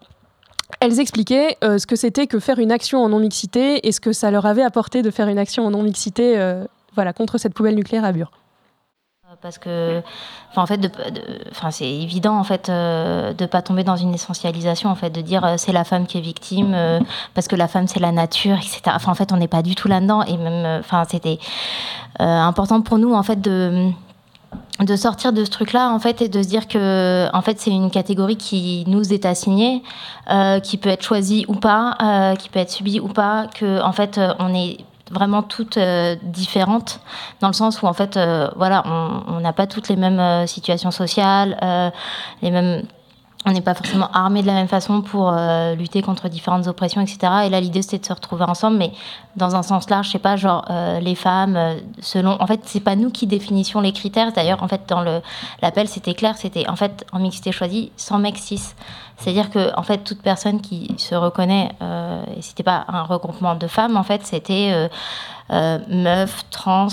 [0.80, 4.14] elles expliquaient euh, ce que c'était que faire une action en non-mixité et ce que
[4.14, 7.76] ça leur avait apporté de faire une action en non-mixité euh, voilà, contre cette poubelle
[7.76, 8.32] nucléaire à Bure.
[9.42, 10.02] Parce que,
[10.56, 10.80] en fait,
[11.72, 15.54] c'est évident en fait euh, de pas tomber dans une essentialisation en fait, de dire
[15.58, 16.76] c'est la femme qui est victime
[17.34, 18.98] parce que la femme c'est la nature, etc.
[19.06, 21.38] En fait, on n'est pas du tout là-dedans et même, enfin, c'était
[22.20, 23.40] important pour nous en fait
[24.86, 27.72] de sortir de ce truc-là en fait et de se dire que en fait c'est
[27.72, 29.84] une catégorie qui nous est assignée,
[30.32, 33.82] euh, qui peut être choisie ou pas, euh, qui peut être subie ou pas, que
[33.82, 34.78] en fait euh, on est
[35.12, 35.80] vraiment toutes
[36.24, 37.00] différentes
[37.42, 38.20] dans le sens où en fait
[38.56, 38.84] voilà
[39.28, 41.92] on n'a pas toutes les mêmes situations sociales,
[42.42, 42.84] les mêmes
[43.50, 47.02] on n'est pas forcément armé de la même façon pour euh, lutter contre différentes oppressions,
[47.02, 47.18] etc.
[47.46, 48.92] Et là, l'idée, c'était de se retrouver ensemble, mais
[49.38, 52.38] dans un sens large, je sais pas, genre euh, les femmes, euh, selon.
[52.40, 54.32] En fait, c'est pas nous qui définissions les critères.
[54.34, 55.02] D'ailleurs, en fait, dans
[55.62, 58.62] l'appel, c'était clair, c'était en fait en mixité choisie, sans mec cis.
[59.18, 61.72] C'est-à-dire que, en fait, toute personne qui se reconnaît,
[62.38, 64.90] et c'était pas un regroupement de femmes, en fait, c'était
[65.50, 66.88] meuf, trans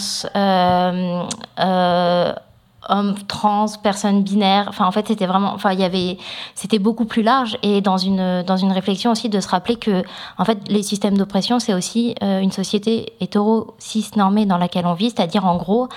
[2.89, 4.67] hommes trans, personnes binaires.
[4.69, 6.19] Enfin, en fait, c'était vraiment, enfin, il y avait,
[6.55, 10.03] c'était beaucoup plus large et dans une dans une réflexion aussi de se rappeler que,
[10.39, 14.87] en fait, les systèmes d'oppression, c'est aussi euh, une société hétéro cis normée dans laquelle
[14.87, 15.89] on vit, c'est-à-dire en gros.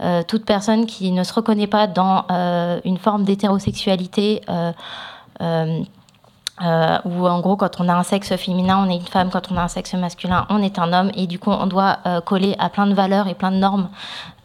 [0.00, 4.42] Euh, toute personne qui ne se reconnaît pas dans euh, une forme d'hétérosexualité
[6.60, 9.56] où en gros quand on a un sexe féminin on est une femme, quand on
[9.56, 11.10] a un sexe masculin on est un homme.
[11.14, 13.88] Et du coup on doit euh, coller à plein de valeurs et plein de normes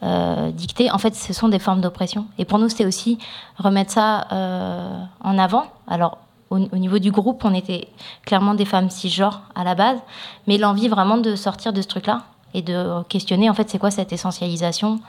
[0.02, 0.90] euh, dictées.
[0.90, 2.26] En fait ce sont des formes d'oppression.
[2.38, 3.18] Et pour nous c'était aussi
[3.58, 5.64] remettre ça euh, en avant.
[5.88, 6.18] Alors
[6.50, 7.88] au, niveau du groupe on était
[8.24, 9.98] clairement des femmes cisgenres à la base.
[10.46, 12.22] Mais l'envie vraiment de sortir de ce truc là
[12.52, 15.00] et de questionner en fait c'est quoi cette essentialisation?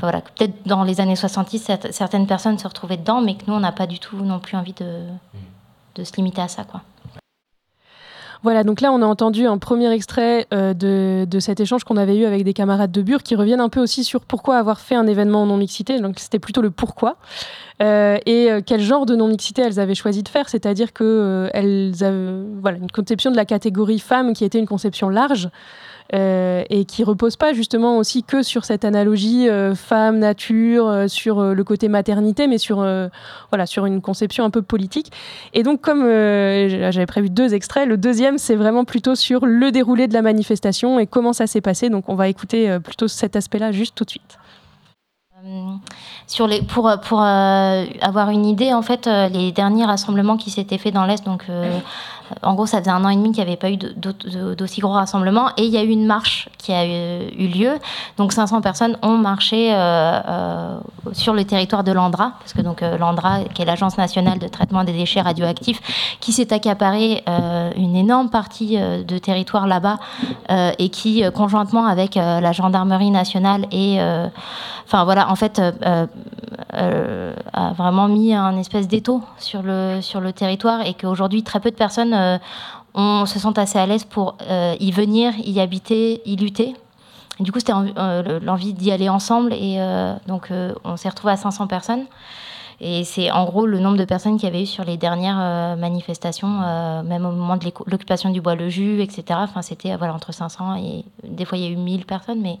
[0.00, 3.58] Voilà, peut-être dans les années 70, certaines personnes se retrouvaient dedans, mais que nous, on
[3.58, 5.38] n'a pas du tout non plus envie de, mmh
[5.98, 6.64] de se limiter à ça.
[8.44, 11.96] Voilà, donc là, on a entendu un premier extrait euh, de, de, cet échange qu'on
[11.96, 14.78] avait eu avec des camarades de Bure qui reviennent un peu aussi sur pourquoi avoir
[14.78, 15.98] fait un événement en non-mixité.
[16.00, 17.16] Donc, c'était plutôt le pourquoi.
[17.82, 20.48] Euh, et euh, quel genre de non-mixité elles avaient choisi de faire.
[20.48, 25.48] C'est-à-dire qu'elles avaient voilà, une conception de la catégorie femme qui était une conception large
[26.12, 31.88] et qui repose pas justement aussi que sur cette analogie femme nature, sur le côté
[31.88, 32.78] maternité, mais sur
[33.50, 35.12] voilà sur une conception un peu politique.
[35.52, 40.08] Et donc comme j'avais prévu deux extraits, le deuxième c'est vraiment plutôt sur le déroulé
[40.08, 41.90] de la manifestation et comment ça s'est passé.
[41.90, 44.38] Donc on va écouter plutôt cet aspect-là juste tout de suite.
[46.68, 50.92] Pour pour euh, avoir une idée, en fait, euh, les derniers rassemblements qui s'étaient faits
[50.92, 51.78] dans l'Est, donc euh,
[52.42, 54.92] en gros, ça faisait un an et demi qu'il n'y avait pas eu d'aussi gros
[54.92, 55.50] rassemblements.
[55.56, 57.78] Et il y a eu une marche qui a eu, lieu.
[58.16, 60.78] Donc 500 personnes ont marché euh, euh,
[61.12, 64.48] sur le territoire de l'Andra, parce que donc euh, l'Andra, qui est l'agence nationale de
[64.48, 65.80] traitement des déchets radioactifs,
[66.20, 67.22] qui s'est accaparé
[67.76, 69.98] une énorme partie de territoire là-bas
[70.78, 73.98] et qui, conjointement avec la gendarmerie nationale et,
[74.86, 75.60] enfin voilà, en fait,
[76.72, 81.70] a vraiment mis un espèce d'étau sur le sur le territoire et qu'aujourd'hui très peu
[81.70, 82.38] de personnes euh,
[82.94, 86.74] on se sent assez à l'aise pour euh, y venir, y habiter, y lutter.
[87.40, 89.52] du coup, c'était euh, l'envie d'y aller ensemble.
[89.52, 89.78] Et
[90.26, 90.50] donc,
[90.84, 92.04] on s'est retrouvé à 500 personnes.
[92.80, 95.76] Et c'est en gros le nombre de personnes qu'il y avait eu sur les dernières
[95.76, 96.48] manifestations,
[97.02, 99.24] même au moment de l'occupation du Bois-le-Jus, etc.
[99.42, 102.60] Enfin, c'était entre 500 et des fois il y a eu 1000 personnes, mais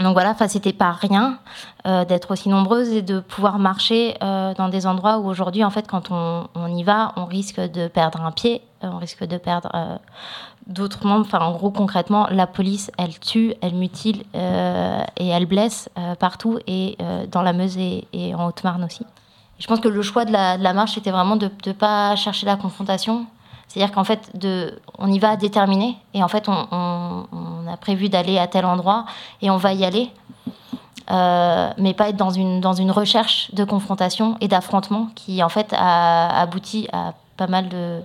[0.00, 1.38] donc voilà, enfin c'était pas rien
[1.86, 5.70] euh, d'être aussi nombreuses et de pouvoir marcher euh, dans des endroits où aujourd'hui, en
[5.70, 9.36] fait, quand on, y va, on risque de perdre un pied, euh, on risque de
[9.36, 9.70] perdre
[10.66, 11.26] d'autres membres.
[11.26, 16.96] Enfin, en gros, concrètement, la police, elle tue, elle mutile et elle blesse partout et
[17.30, 19.06] dans la Meuse et, en Haute-Marne aussi.
[19.60, 22.16] Je pense que le choix de la, de la marche, c'était vraiment de ne pas
[22.16, 23.26] chercher la confrontation,
[23.68, 28.38] c'est-à-dire qu'en fait, de, on y va déterminé et en fait, on, a prévu d'aller
[28.38, 29.04] à tel endroit
[29.42, 30.10] et on va y aller,
[31.10, 35.48] euh, mais pas être dans une, dans une recherche de confrontation et d'affrontement qui en
[35.48, 38.00] fait a abouti à pas mal de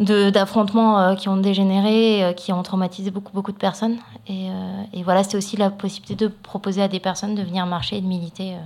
[0.00, 3.96] d'affrontements euh, qui ont dégénéré, euh, qui ont traumatisé beaucoup, beaucoup de personnes.
[4.26, 4.48] Et,
[4.92, 8.00] et voilà, c'est aussi la possibilité de proposer à des personnes de venir marcher et
[8.00, 8.56] de militer.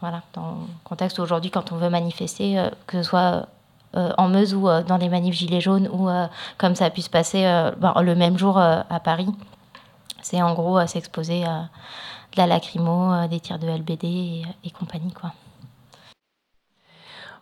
[0.00, 3.46] voilà, dans le contexte aujourd'hui, quand on veut manifester, que ce soit
[3.94, 6.26] en Meuse ou euh, dans les manifs Gilets jaunes ou euh,
[6.58, 7.42] comme ça a pu se passer
[7.78, 9.28] ben, le même jour à Paris.
[10.22, 11.68] C'est en gros s'exposer à
[12.32, 15.12] de la lacrymo, des tirs de LBD et, compagnie.
[15.12, 15.32] quoi.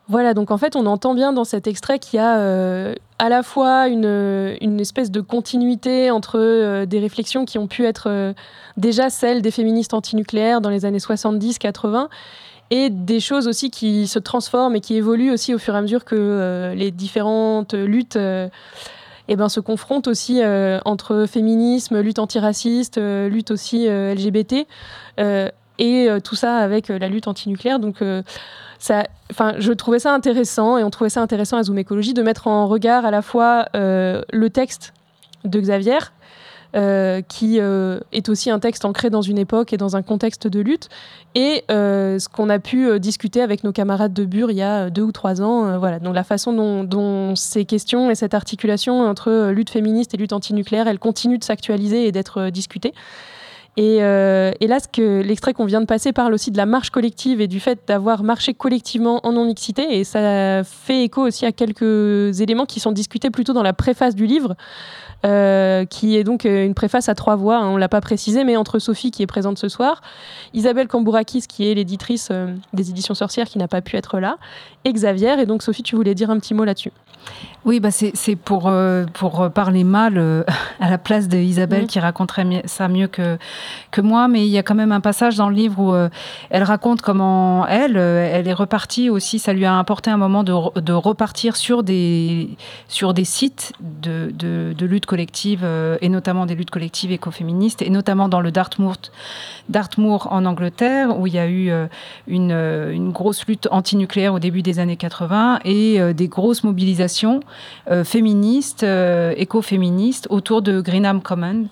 [0.07, 3.43] Voilà, donc en fait, on entend bien dans cet extrait qu'il y a à la
[3.43, 8.35] fois une, une, espèce de continuité entre des réflexions qui ont pu être
[8.77, 12.09] déjà celles des féministes antinucléaires dans les années 70-80
[12.73, 15.83] et des choses aussi qui se transforment et qui évoluent aussi au fur et à
[15.83, 18.49] mesure que euh, les différentes luttes euh,
[19.29, 24.67] eh ben, se confrontent aussi euh, entre féminisme, lutte antiraciste, lutte aussi LGBT,
[25.79, 27.79] et tout ça avec la lutte antinucléaire.
[27.79, 28.03] Donc,
[28.79, 29.05] ça,
[29.59, 32.67] je trouvais ça intéressant, et on trouvait ça intéressant à Zoom Écologie, de mettre en
[32.67, 34.93] regard à la fois le texte
[35.45, 35.99] de Xavier,
[37.29, 40.61] qui euh, est aussi un texte ancré dans une époque et dans un contexte de
[40.61, 40.89] lutte,
[41.35, 44.91] et euh, ce qu'on a pu discuter avec nos camarades de Bure il y a
[44.91, 45.79] deux ou trois ans.
[45.79, 50.33] voilà, donc la façon dont, ces questions et cette articulation entre lutte féministe et lutte
[50.33, 52.95] antinucléaire, elle continue de s'actualiser et d'être discutée.
[53.77, 57.47] Et, et, là, l'extrait qu'on vient de passer parle aussi de la marche collective et
[57.47, 59.99] du fait d'avoir marché collectivement en non-mixité.
[59.99, 64.15] Et ça fait écho aussi à quelques éléments qui sont discutés plutôt dans la préface
[64.15, 64.57] du livre.
[65.25, 68.01] Euh, qui est donc euh, une préface à trois voix, hein, on ne l'a pas
[68.01, 70.01] précisé, mais entre Sophie qui est présente ce soir,
[70.53, 74.39] Isabelle Kambourakis qui est l'éditrice euh, des éditions sorcières qui n'a pas pu être là,
[74.85, 75.41] et Xavier.
[75.41, 76.91] Et donc Sophie, tu voulais dire un petit mot là-dessus?
[77.65, 80.43] Oui, bah c'est pour, euh, pour parler mal euh,
[80.81, 81.87] à la place d'Isabelle mmh.
[81.87, 83.39] qui raconterait ça mieux que,
[83.91, 86.09] que moi, mais il y a quand même un passage dans le livre où euh,
[86.51, 90.81] elle raconte comment elle, elle est repartie aussi, ça lui a apporté un moment de,
[90.81, 92.51] de repartir sur des,
[92.89, 95.67] sur des sites de, de, de lutte collective,
[96.01, 98.97] et notamment des luttes collectives écoféministes, et notamment dans le Dartmoor,
[99.69, 101.71] Dartmoor en Angleterre, où il y a eu
[102.27, 107.41] une, une grosse lutte antinucléaire au début des années 80 et des grosses mobilisations
[107.91, 111.67] euh, féministes, euh, écoféministes, autour de Greenham Common.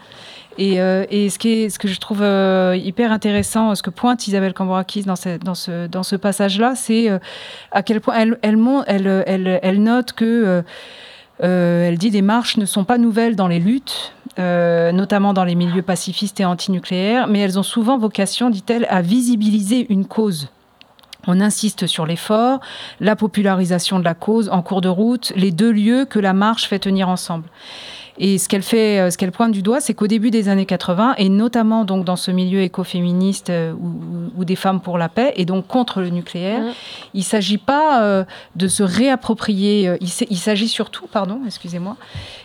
[0.61, 2.23] Et, euh, ce, que je trouve
[2.77, 7.09] hyper intéressant, ce que pointe Isabelle Cambourakis dans ce, passage-là, c'est
[7.73, 10.63] à quel point elle, elle, elle, elle, elle note que,
[11.41, 15.83] elle dit, des marches ne sont pas nouvelles dans les luttes, notamment dans les milieux
[15.83, 20.51] pacifistes et antinucléaires, mais elles ont souvent vocation, dit-elle, à visibiliser une cause.
[21.27, 22.61] On insiste sur l'effort,
[22.99, 26.67] la popularisation de la cause en cours de route, les deux lieux que la marche
[26.67, 27.45] fait tenir ensemble.
[28.23, 30.67] Et ce qu'elle fait, euh, ce qu'elle pointe du doigt, c'est qu'au début des années
[30.67, 33.73] 80, et notamment donc dans ce milieu écoféministe euh,
[34.37, 36.73] ou, des femmes pour la paix, et donc contre le nucléaire, mmh.
[37.15, 38.25] il ne s'agit pas
[38.57, 41.97] de se réapproprier, il s'agit surtout, pardon, excusez-moi,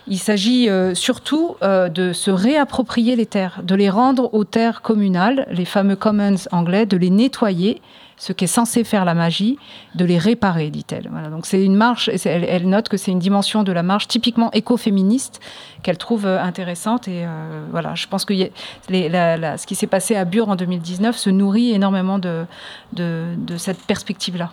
[0.07, 5.65] il s'agit surtout de se réapproprier les terres, de les rendre aux terres communales, les
[5.65, 7.81] fameux commons anglais, de les nettoyer
[8.17, 9.57] ce qui est censé faire la magie,
[9.95, 11.09] de les réparer, dit-elle.
[11.11, 14.51] Voilà, donc c'est une marche, elle, note que c'est une dimension de la marche typiquement
[14.51, 15.41] écoféministe
[15.83, 17.07] qu'elle trouve euh, intéressante.
[17.07, 21.29] Et euh, voilà, je pense que ce qui s'est passé à Bure en 2019 se
[21.29, 22.45] nourrit énormément de,
[22.93, 24.51] de, cette perspective-là.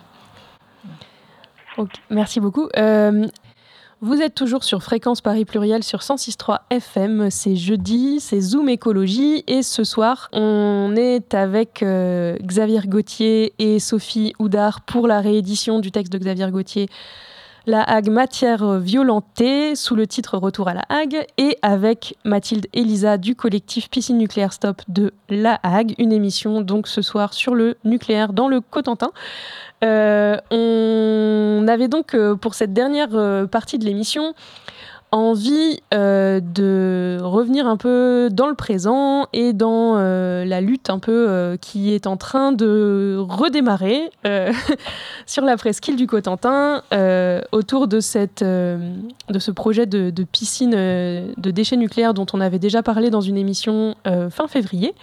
[2.09, 2.67] merci beaucoup.
[2.77, 3.27] Euh,
[4.03, 7.31] vous êtes toujours sur Fréquence Paris Pluriel sur 106.3 FM.
[7.31, 9.45] C'est jeudi, c'est Zoom Écologie.
[9.47, 15.79] Et ce soir, on est avec euh, Xavier Gauthier et Sophie Houdard pour la réédition
[15.79, 16.89] du texte de Xavier Gauthier
[17.65, 23.17] la Hague Matière Violentée sous le titre Retour à la Hague et avec Mathilde Elisa
[23.17, 27.77] du collectif Piscine Nucléaire Stop de la Hague, une émission donc ce soir sur le
[27.85, 29.11] nucléaire dans le Cotentin.
[29.83, 34.33] Euh, on avait donc euh, pour cette dernière euh, partie de l'émission
[35.13, 41.93] envie de revenir un peu dans le présent et dans la lutte un peu qui
[41.93, 44.09] est en train de redémarrer
[45.25, 46.81] sur la presqu'île du Cotentin
[47.51, 52.81] autour de, cette, de ce projet de piscine de déchets nucléaires dont on avait déjà
[52.81, 53.95] parlé dans une émission
[54.31, 54.93] fin février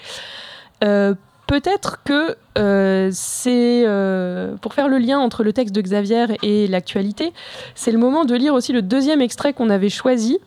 [1.51, 6.68] peut-être que euh, c'est euh, pour faire le lien entre le texte de Xavier et
[6.68, 7.32] l'actualité,
[7.74, 10.38] c'est le moment de lire aussi le deuxième extrait qu'on avait choisi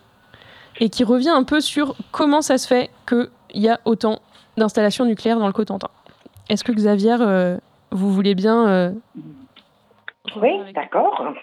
[0.79, 3.27] et qui revient un peu sur comment ça se fait qu'il
[3.61, 4.19] y a autant
[4.55, 5.89] d'installations nucléaires dans le Cotentin.
[6.49, 7.57] Est-ce que Xavier, euh,
[7.91, 8.93] vous voulez bien
[10.37, 11.33] Oui, d'accord.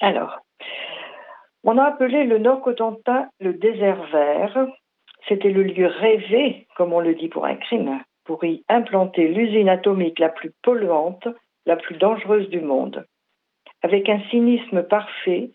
[0.00, 0.38] Alors,
[1.62, 4.66] on a appelé le Nord Cotentin le désert vert.
[5.28, 9.68] C'était le lieu rêvé, comme on le dit pour un crime pour y implanter l'usine
[9.68, 11.28] atomique la plus polluante,
[11.64, 13.06] la plus dangereuse du monde.
[13.82, 15.50] Avec un cynisme parfait,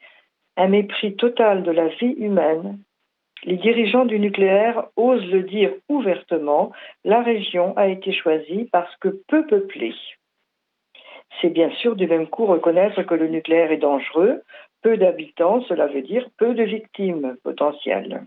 [0.57, 2.80] un mépris total de la vie humaine,
[3.43, 6.72] les dirigeants du nucléaire osent le dire ouvertement,
[7.03, 9.95] la région a été choisie parce que peu peuplée.
[11.39, 14.43] C'est bien sûr du même coup reconnaître que le nucléaire est dangereux,
[14.84, 18.26] peu d'habitants, cela veut dire peu de victimes potentielles.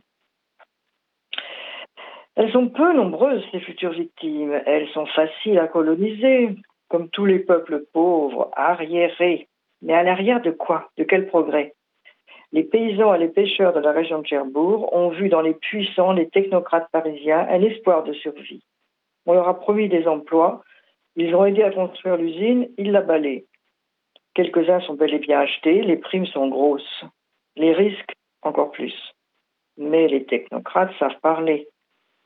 [2.36, 4.60] Elles sont peu nombreuses, ces futures victimes.
[4.66, 6.56] Elles sont faciles à coloniser,
[6.88, 9.48] comme tous les peuples pauvres, arriérés.
[9.82, 10.90] Mais à l'arrière de quoi?
[10.96, 11.74] De quel progrès?
[12.52, 16.12] Les paysans et les pêcheurs de la région de Cherbourg ont vu dans les puissants,
[16.12, 18.62] les technocrates parisiens, un espoir de survie.
[19.26, 20.62] On leur a promis des emplois,
[21.16, 23.44] ils ont aidé à construire l'usine, ils la balaient.
[24.34, 27.04] Quelques-uns sont bel et bien achetés, les primes sont grosses,
[27.56, 28.94] les risques encore plus.
[29.76, 31.68] Mais les technocrates savent parler.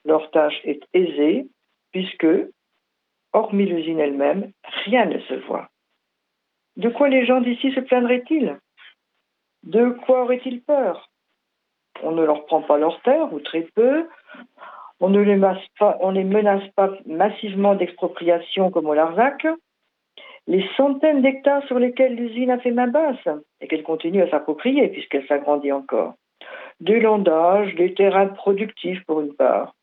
[0.08, 1.48] Leur tâche est aisée
[1.92, 2.26] puisque,
[3.34, 4.52] hormis l'usine elle-même,
[4.86, 5.68] rien ne se voit.
[6.76, 8.56] De quoi les gens d'ici se plaindraient-ils?
[9.64, 11.10] De quoi auraient-ils peur?
[12.02, 14.08] On ne leur prend pas leurs terres, ou très peu.
[15.00, 19.46] On ne les, menace pas massivement d'expropriation comme au Larzac.
[20.46, 23.28] Les centaines d'hectares sur lesquels l'usine a fait main basse
[23.60, 26.14] et qu'elle continue à s'approprier puisqu'elle s'agrandit encore.
[26.80, 29.74] Des landages, des terrains productifs pour une part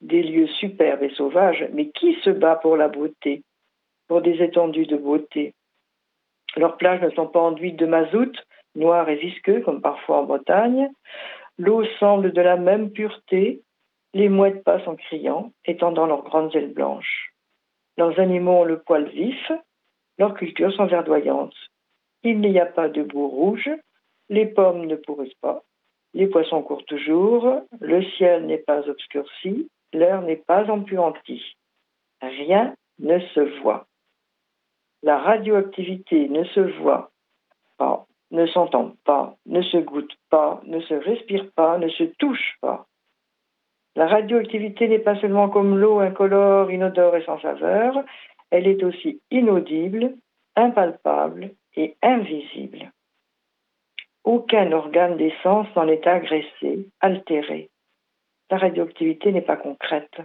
[0.00, 3.42] des lieux superbes et sauvages, mais qui se bat pour la beauté,
[4.06, 5.54] pour des étendues de beauté?
[6.56, 8.34] Leurs plages ne sont pas enduites de mazout,
[8.74, 10.88] noir et visqueux, comme parfois en Bretagne.
[11.58, 13.62] L'eau semble de la même pureté.
[14.14, 17.34] Les mouettes passent en criant, étendant leurs grandes ailes blanches.
[17.98, 19.52] Leurs animaux ont le poil vif,
[20.18, 21.56] leurs cultures sont verdoyantes.
[22.22, 23.70] Il n'y a pas de boue rouge,
[24.28, 25.62] les pommes ne pourrissent pas,
[26.14, 31.56] les poissons courent toujours, le ciel n'est pas obscurci, l'heure n'est pas empuantie.
[32.20, 33.86] Rien ne se voit.
[35.02, 37.10] La radioactivité ne se voit
[37.76, 42.56] pas, ne s'entend pas, ne se goûte pas, ne se respire pas, ne se touche
[42.60, 42.86] pas.
[43.94, 48.04] La radioactivité n'est pas seulement comme l'eau incolore, inodore et sans saveur,
[48.50, 50.14] elle est aussi inaudible,
[50.56, 52.92] impalpable et invisible.
[54.24, 57.70] Aucun organe des sens n'en est agressé, altéré
[58.50, 60.20] la radioactivité n'est pas concrète.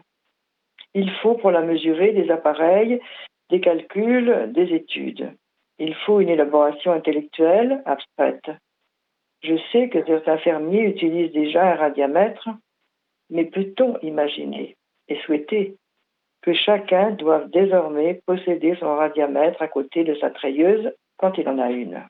[0.94, 3.00] Il faut pour la mesurer des appareils,
[3.50, 5.34] des calculs, des études.
[5.80, 8.52] Il faut une élaboration intellectuelle abstraite.
[9.42, 12.50] Je sais que certains fermiers utilisent déjà un radiamètre,
[13.30, 14.78] mais peut-on imaginer
[15.10, 15.76] et souhaiter
[16.42, 21.60] que chacun doive désormais posséder son radiamètre à côté de sa treilleuse quand il en
[21.60, 22.04] a une?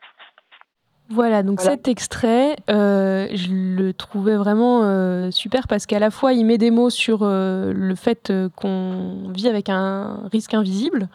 [1.09, 6.33] Voilà, donc cet extrait, euh, je le trouvais vraiment euh, super parce qu'à la fois
[6.33, 11.09] il met des mots sur euh, le fait qu'on vit avec un risque invisible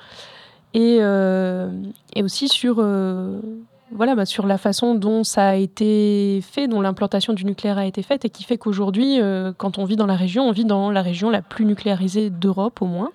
[0.74, 6.82] et, et aussi sur, voilà, bah, sur la façon dont ça a été fait, dont
[6.82, 9.18] l'implantation du nucléaire a été faite et qui fait qu'aujourd'hui,
[9.56, 12.82] quand on vit dans la région, on vit dans la région la plus nucléarisée d'Europe
[12.82, 13.10] au moins.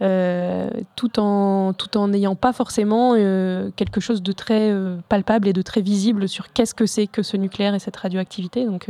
[0.00, 5.48] Euh, tout en tout en n'ayant pas forcément euh, quelque chose de très euh, palpable
[5.48, 8.64] et de très visible sur qu'est-ce que c'est que ce nucléaire et cette radioactivité.
[8.64, 8.86] Donc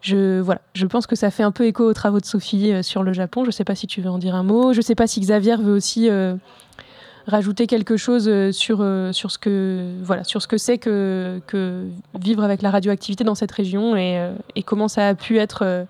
[0.00, 3.02] je, voilà, je pense que ça fait un peu écho aux travaux de Sophie sur
[3.02, 3.42] le Japon.
[3.42, 4.72] Je ne sais pas si tu veux en dire un mot.
[4.72, 6.08] Je ne sais pas si Xavier veut aussi
[7.26, 11.86] rajouter quelque chose sur, sur ce que voilà sur ce que c'est que, que
[12.18, 15.86] vivre avec la radioactivité dans cette région et, et comment ça a pu être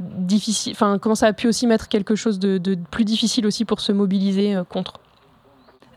[0.00, 3.80] difficile, enfin comment ça a pu aussi mettre quelque chose de, plus difficile aussi pour
[3.80, 5.00] se mobiliser euh, contre?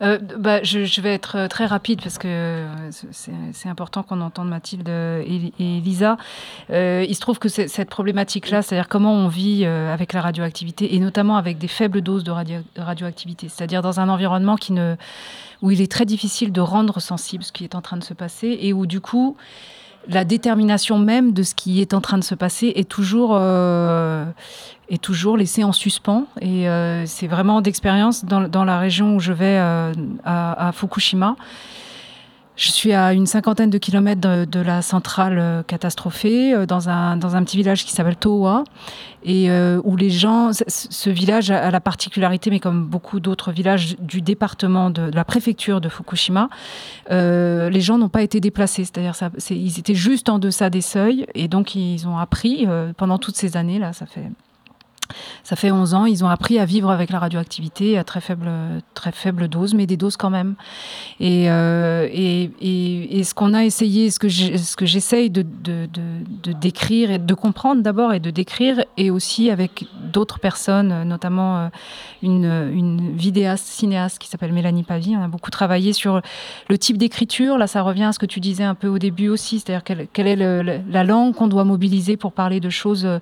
[0.01, 2.65] Euh, bah, je, vais être euh, très rapide parce que
[3.11, 6.17] c'est important qu'on entende Mathilde et, Lisa.
[6.69, 11.37] il se trouve que cette problématique-là, c'est-à-dire comment on vit avec la radioactivité et notamment
[11.37, 12.31] avec des faibles doses de
[12.77, 14.95] radioactivité, c'est-à-dire dans un environnement qui ne,
[15.61, 18.15] où il est très difficile de rendre sensible ce qui est en train de se
[18.15, 19.37] passer et où du coup
[20.07, 24.25] la détermination même de ce qui est en train de se passer est toujours, euh,
[24.89, 26.25] est toujours laissée en suspens.
[26.39, 29.93] Et euh, c'est vraiment d'expérience dans, la région où je vais, euh,
[30.25, 31.35] à, Fukushima.
[32.57, 37.15] Je suis à une cinquantaine de kilomètres de, la centrale euh, catastrophée, euh, dans un,
[37.15, 38.65] dans un petit village qui s'appelle Towa,
[39.23, 43.95] et euh, où les gens, ce village a la particularité, mais comme beaucoup d'autres villages
[43.99, 46.49] du département de, la préfecture de Fukushima,
[47.09, 49.15] les gens n'ont pas été déplacés, c'est-à-dire
[49.49, 53.57] ils étaient juste en deçà des seuils, et donc ils ont appris pendant toutes ces
[53.57, 54.29] années, là, ça fait
[55.43, 58.49] ça fait 11 ans, ils ont appris à vivre avec la radioactivité à très faible,
[58.93, 59.11] très
[59.47, 60.55] dose, mais des doses quand même.
[61.19, 65.45] Et, euh, ce qu'on a essayé, ce que j'essaye de,
[66.53, 71.67] décrire et de comprendre d'abord et de décrire, et aussi avec d'autres personnes, notamment euh,
[72.23, 75.15] une, vidéaste, cinéaste qui s'appelle Mélanie Pavie.
[75.15, 76.21] On a beaucoup travaillé sur
[76.69, 77.57] le type d'écriture.
[77.57, 80.07] Là, ça revient à ce que tu disais un peu au début aussi, c'est-à-dire quelle,
[80.11, 83.19] quelle, est la langue qu'on doit mobiliser pour parler de choses euh,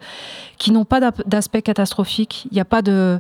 [0.58, 1.79] qui n'ont pas d'aspect catastrophique.
[1.86, 3.20] Il n'y a pas de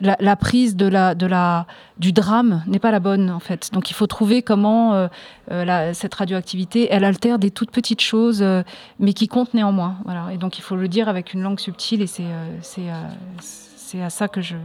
[0.00, 1.66] la, prise de la,
[1.98, 3.70] du drame n'est pas la bonne en fait.
[3.72, 5.08] Donc il faut trouver comment euh,
[5.50, 8.62] euh, cette radioactivité, elle altère des toutes petites choses, euh,
[8.98, 9.96] mais qui comptent néanmoins.
[10.04, 10.32] Voilà.
[10.32, 12.24] Et donc il faut le dire avec une langue subtile et c'est
[13.40, 14.56] c'est à ça que je,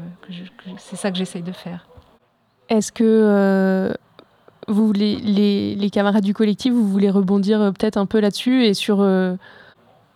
[0.77, 1.87] c'est ça que j'essaye de faire.
[2.69, 3.95] Est-ce que
[4.67, 9.03] vous, les, les, camarades du collectif, vous voulez rebondir peut-être un peu là-dessus et sur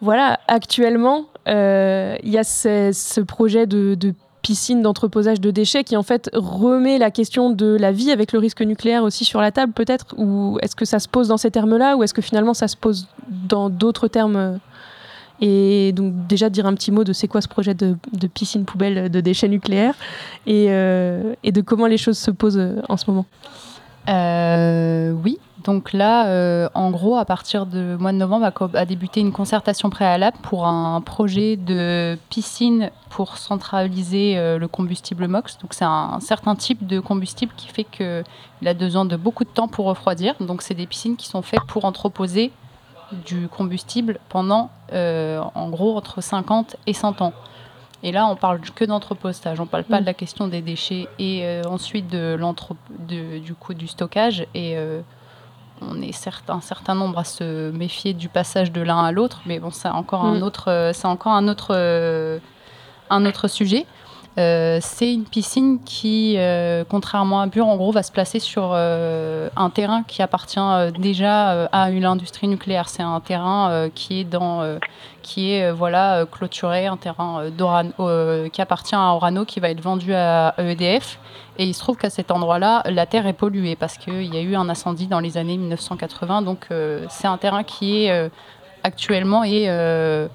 [0.01, 3.95] voilà, actuellement, il y a ce, projet de,
[4.41, 8.39] piscine d'entreposage de déchets qui en fait remet la question de la vie avec le
[8.39, 10.15] risque nucléaire aussi sur la table peut-être?
[10.17, 11.97] Ou est-ce que ça se pose dans ces termes-là?
[11.97, 14.59] Ou est-ce que finalement ça se pose dans d'autres termes?
[15.41, 17.95] Et donc déjà dire un petit mot de c'est quoi ce projet de,
[18.33, 19.95] piscine poubelle de déchets nucléaires?
[20.47, 23.25] Et, euh, et, de comment les choses se posent en ce moment?
[24.07, 29.19] Euh, oui, donc là, euh, en gros, à partir du mois de novembre, a, débuté
[29.19, 35.57] une concertation préalable pour un projet de piscine pour centraliser euh, le combustible MOX.
[35.57, 39.49] Donc c'est un, certain type de combustible qui fait qu'il a besoin de beaucoup de
[39.49, 40.35] temps pour refroidir.
[40.39, 42.51] Donc c'est des piscines qui sont faites pour entreposer
[43.25, 47.33] du combustible pendant, euh, en gros, entre 50 et 100 ans.
[48.01, 50.01] Et là, on parle que d'entrepostage, on ne parle pas mm.
[50.01, 52.39] de la question des déchets et ensuite de,
[53.09, 54.45] de, du coup du stockage.
[54.53, 54.77] Et
[55.81, 59.41] on est certain, un certain nombre à se méfier du passage de l'un à l'autre,
[59.45, 60.43] mais bon, c'est encore un mm.
[60.43, 62.39] autre, euh, c'est encore un autre, euh,
[63.09, 63.85] un autre sujet.
[64.39, 66.37] Euh, c'est une piscine qui,
[66.89, 70.59] contrairement à Bure, en gros, va se placer sur un terrain qui appartient
[70.97, 72.89] déjà à l'industrie nucléaire.
[72.89, 77.43] C'est un terrain qui est voilà clôturé, un terrain
[78.51, 81.19] qui appartient à Orano, qui va être vendu à EDF
[81.59, 84.41] et il se trouve qu'à cet endroit-là, la terre est polluée parce qu'il y a
[84.41, 86.41] eu un incendie dans les années 1980.
[86.41, 88.29] Donc euh, c'est un terrain qui est euh,
[88.85, 90.29] actuellement, euh,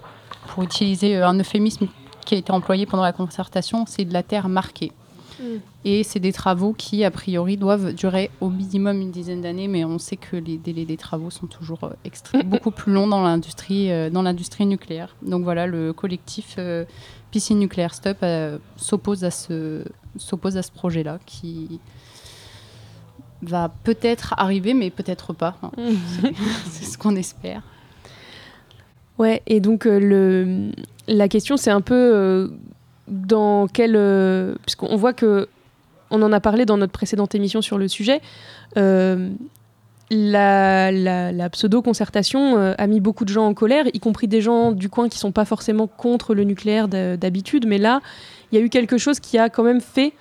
[0.48, 1.88] pour utiliser un euphémisme
[2.24, 4.92] qui a été employé pendant la concertation, c'est de la terre marquée.
[5.40, 5.44] Mm.
[5.84, 9.84] Et c'est des travaux qui, a priori, doivent durer au minimum une dizaine d'années, mais
[9.84, 11.90] on sait que les délais des travaux sont toujours
[12.44, 15.14] beaucoup plus longs dans l'industrie, dans l'industrie nucléaire.
[15.22, 16.58] Donc voilà, le collectif
[17.30, 18.24] Piscine Nucléaire Stop
[18.76, 19.84] s'oppose à ce,
[20.16, 21.80] s'oppose à ce projet-là qui
[23.42, 25.56] va peut-être arriver, mais peut-être pas.
[26.70, 27.62] c'est ce qu'on espère.
[29.18, 30.72] Ouais, et donc euh, le,
[31.08, 32.48] la question, c'est un peu euh,
[33.08, 33.94] dans quel.
[33.96, 35.48] Euh, puisqu'on voit que.
[36.10, 38.20] On en a parlé dans notre précédente émission sur le sujet.
[40.10, 44.72] la, la, pseudo-concertation euh, a mis beaucoup de gens en colère, y compris des gens
[44.72, 48.00] du coin qui sont pas forcément contre le nucléaire d'habitude, mais là,
[48.52, 50.12] il y a eu quelque chose qui a quand même fait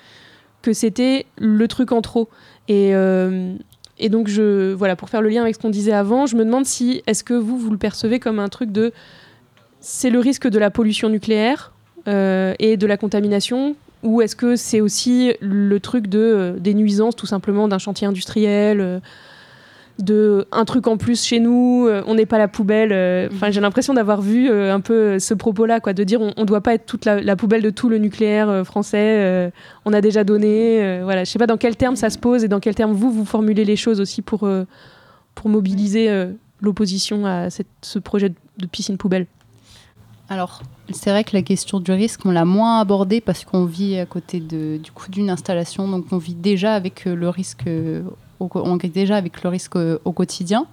[0.63, 2.29] que c'était le truc en trop.
[2.67, 3.53] Et, euh,
[4.09, 7.03] donc, voilà, pour faire le lien avec ce qu'on disait avant, je me demande si,
[7.05, 8.91] est-ce que vous, vous le percevez comme un truc de.
[9.85, 11.73] C'est le risque de la pollution nucléaire
[12.07, 17.15] euh, et de la contamination ou est-ce que c'est aussi le truc de, des nuisances
[17.15, 19.01] tout simplement d'un chantier industriel
[19.99, 22.91] de un truc en plus chez nous, euh, on n'est pas la poubelle.
[22.91, 26.33] Euh, enfin, j'ai l'impression d'avoir vu euh, un peu ce propos-là, quoi, de dire on,
[26.35, 29.51] ne doit pas être toute la, poubelle de tout le nucléaire français.
[29.85, 31.01] on a déjà donné.
[31.03, 33.11] voilà, je sais pas dans quel terme ça se pose et dans quel terme vous
[33.11, 34.47] vous formulez les choses aussi pour
[35.35, 36.27] pour mobiliser
[36.61, 39.27] l'opposition à ce projet de piscine poubelle.
[40.29, 40.61] Alors,
[40.91, 44.05] c'est vrai que la question du risque, on l'a moins abordée parce qu'on vit à
[44.05, 47.67] côté de, du coup d'une installation, donc on vit déjà avec le risque
[48.53, 50.65] on est déjà avec le risque au, quotidien.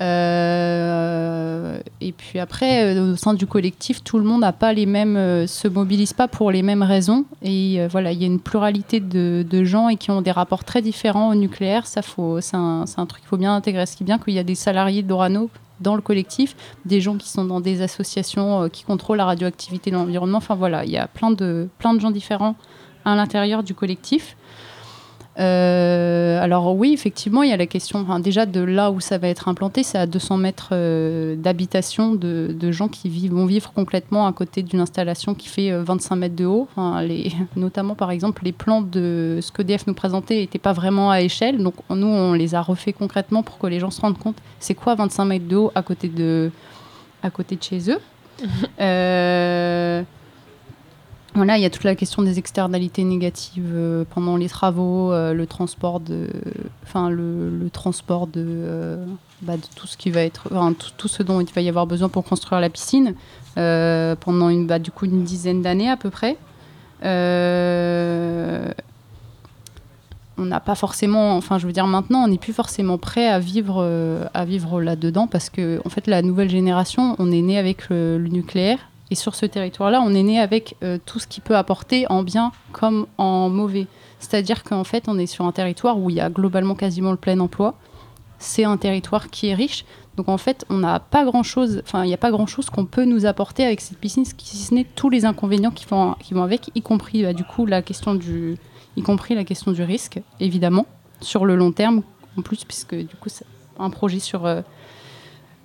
[0.00, 4.86] Euh, et puis après, euh, au sein du collectif, tout le monde n'a pas les
[4.86, 7.24] mêmes, euh, se mobilise pas pour les mêmes raisons.
[7.42, 10.82] Et voilà, il y a une pluralité de, gens et qui ont des rapports très
[10.82, 11.86] différents au nucléaire.
[11.86, 12.00] C'est
[12.54, 13.86] un, truc qu'il faut bien intégrer.
[13.86, 15.50] Ce qui est bien qu'il y a des salariés d'Orano
[15.84, 19.96] dans le collectif, des gens qui sont dans des associations qui contrôlent la radioactivité de
[19.96, 20.38] l'environnement.
[20.38, 22.56] Enfin voilà, il y a plein de, plein de gens différents
[23.04, 24.36] à l'intérieur du collectif.
[25.38, 29.28] Euh, alors oui, effectivement, il y a la question déjà de là où ça va
[29.28, 34.26] être implanté, c'est à 200 mètres euh, d'habitation de, gens qui vivent, vont vivre complètement
[34.26, 36.68] à côté d'une installation qui fait 25 euh, mètres de haut.
[37.02, 41.10] les, notamment, par exemple, les plans de ce que DF nous présentait n'étaient pas vraiment
[41.10, 41.62] à échelle.
[41.62, 44.74] Donc nous, on les a refait concrètement pour que les gens se rendent compte c'est
[44.74, 46.50] quoi 25 mètres de haut à côté de,
[47.22, 48.00] à côté de chez eux.
[51.36, 55.34] Voilà, il y a toute la question des externalités négatives euh, pendant les travaux, euh,
[55.34, 56.28] le transport de,
[56.84, 59.04] enfin le, transport euh,
[59.42, 60.48] bah, de, tout ce qui va être,
[60.96, 63.16] tout, ce dont il va y avoir besoin pour construire la piscine
[63.56, 66.36] pendant une, bah, du coup une dizaine d'années à peu près.
[67.02, 67.08] on
[70.38, 73.82] n'a pas forcément, enfin je veux dire maintenant, on n'est plus forcément prêt à vivre,
[74.32, 78.18] à vivre là-dedans parce que en fait la nouvelle génération, on est né avec le
[78.18, 78.78] nucléaire
[79.14, 82.24] et sur ce territoire-là, on est né avec euh, tout ce qui peut apporter en
[82.24, 83.86] bien comme en mauvais.
[84.18, 87.16] C'est-à-dire qu'en fait, on est sur un territoire où il y a globalement quasiment le
[87.16, 87.76] plein emploi.
[88.40, 89.84] C'est un territoire qui est riche.
[90.16, 93.04] Donc en fait, on n'a pas grand-chose, enfin, il n'y a pas grand-chose qu'on peut
[93.04, 96.42] nous apporter avec cette piscine, si ce n'est tous les inconvénients qui vont, qui vont
[96.42, 98.56] avec, y compris bah, du coup la question du,
[98.96, 100.86] y compris la question du risque, évidemment,
[101.20, 102.02] sur le long terme
[102.36, 103.46] en plus, puisque du coup, c'est
[103.78, 104.62] un projet sur euh,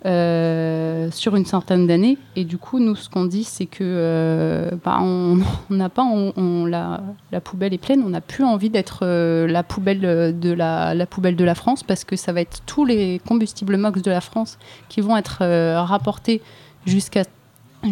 [0.06, 2.16] euh, sur une centaine d'années.
[2.34, 5.38] Et du coup, nous, ce qu'on dit, c'est que euh, bah, on
[5.70, 8.02] n'a pas, on, la, la, poubelle est pleine.
[8.04, 11.82] On n'a plus envie d'être euh, la poubelle de la, la, poubelle de la France
[11.82, 15.44] parce que ça va être tous les combustibles MOX de la France qui vont être
[15.84, 16.40] rapportés
[16.86, 17.24] jusqu'à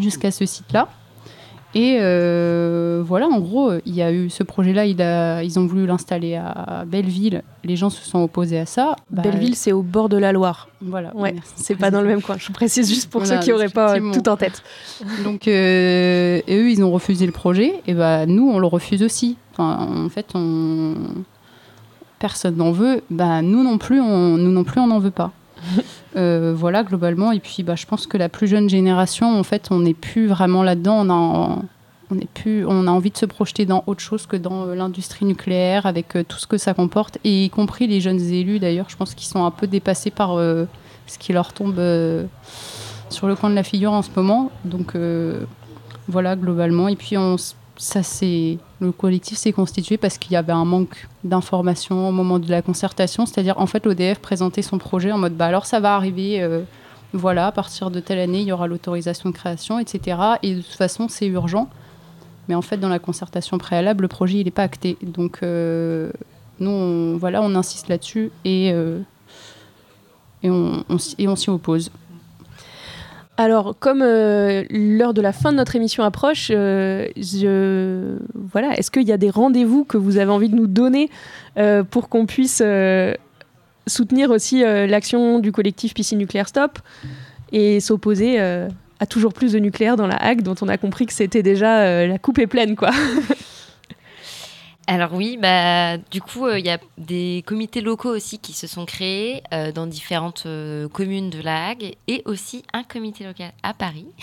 [0.00, 0.88] jusqu'à ce site-là.
[1.74, 4.86] Et euh, voilà, en gros, il y a eu ce projet-là,
[5.42, 7.42] ils ont voulu l'installer à Belleville.
[7.62, 8.96] Les gens se sont opposés à ça.
[9.10, 10.68] Bah, Belleville, c'est au bord de la Loire.
[10.80, 11.14] Voilà.
[11.14, 12.36] Ouais, c'est pas dans le même coin.
[12.38, 14.62] Je précise juste pour ceux qui n'auraient pas tout en tête.
[15.24, 17.74] Donc, euh, et eux, ils ont refusé le projet.
[17.86, 19.36] Et bah, nous, on le refuse aussi.
[19.52, 20.94] Enfin, en fait, on...
[22.18, 23.02] personne n'en veut.
[23.10, 24.38] Bah, nous non plus, on...
[24.38, 25.32] nous non plus, on n'en veut pas.
[26.16, 27.32] Euh, voilà, globalement.
[27.32, 30.26] Et puis, bah, je pense que la plus jeune génération, en fait, on n'est plus
[30.26, 31.06] vraiment là-dedans.
[31.06, 31.58] On a,
[32.10, 32.18] on,
[32.66, 36.16] on a envie de se projeter dans autre chose que dans euh, l'industrie nucléaire, avec
[36.16, 38.88] euh, tout ce que ça comporte, et y compris les jeunes élus, d'ailleurs.
[38.88, 41.80] Je pense qu'ils sont un peu dépassés par ce qui leur tombe
[43.10, 44.50] sur le coin de la figure en ce moment.
[44.64, 44.96] Donc,
[46.08, 46.88] voilà, globalement.
[46.88, 47.36] Et puis, on
[47.78, 52.38] ça c'est le collectif s'est constitué parce qu'il y avait un manque d'informations au moment
[52.38, 55.80] de la concertation, c'est-à-dire en fait l'ODF présentait son projet en mode bah alors ça
[55.80, 56.62] va arriver, euh,
[57.12, 60.18] voilà à partir de telle année il y aura l'autorisation de création, etc.
[60.42, 61.70] Et de toute façon c'est urgent,
[62.48, 66.10] mais en fait dans la concertation préalable le projet il n'est pas acté, donc euh,
[66.58, 68.98] nous on, voilà on insiste là-dessus et euh,
[70.42, 71.90] et on s'y oppose.
[73.40, 77.06] Alors, comme euh, l'heure de la fin de notre émission approche, euh,
[78.34, 81.08] voilà, est-ce qu'il y a des rendez-vous que vous avez envie de nous donner
[81.56, 82.60] euh, pour qu'on puisse
[83.86, 86.80] soutenir aussi l'action du collectif Piscine Nucléaire Stop
[87.52, 91.12] et s'opposer à toujours plus de nucléaire dans la Hague, dont on a compris que
[91.12, 92.90] c'était déjà la coupe est pleine, quoi?
[94.90, 98.66] Alors oui, bah, du coup, euh, il y a des comités locaux aussi qui se
[98.66, 103.52] sont créés euh, dans différentes euh, communes de la Hague et aussi un comité local
[103.62, 104.06] à Paris.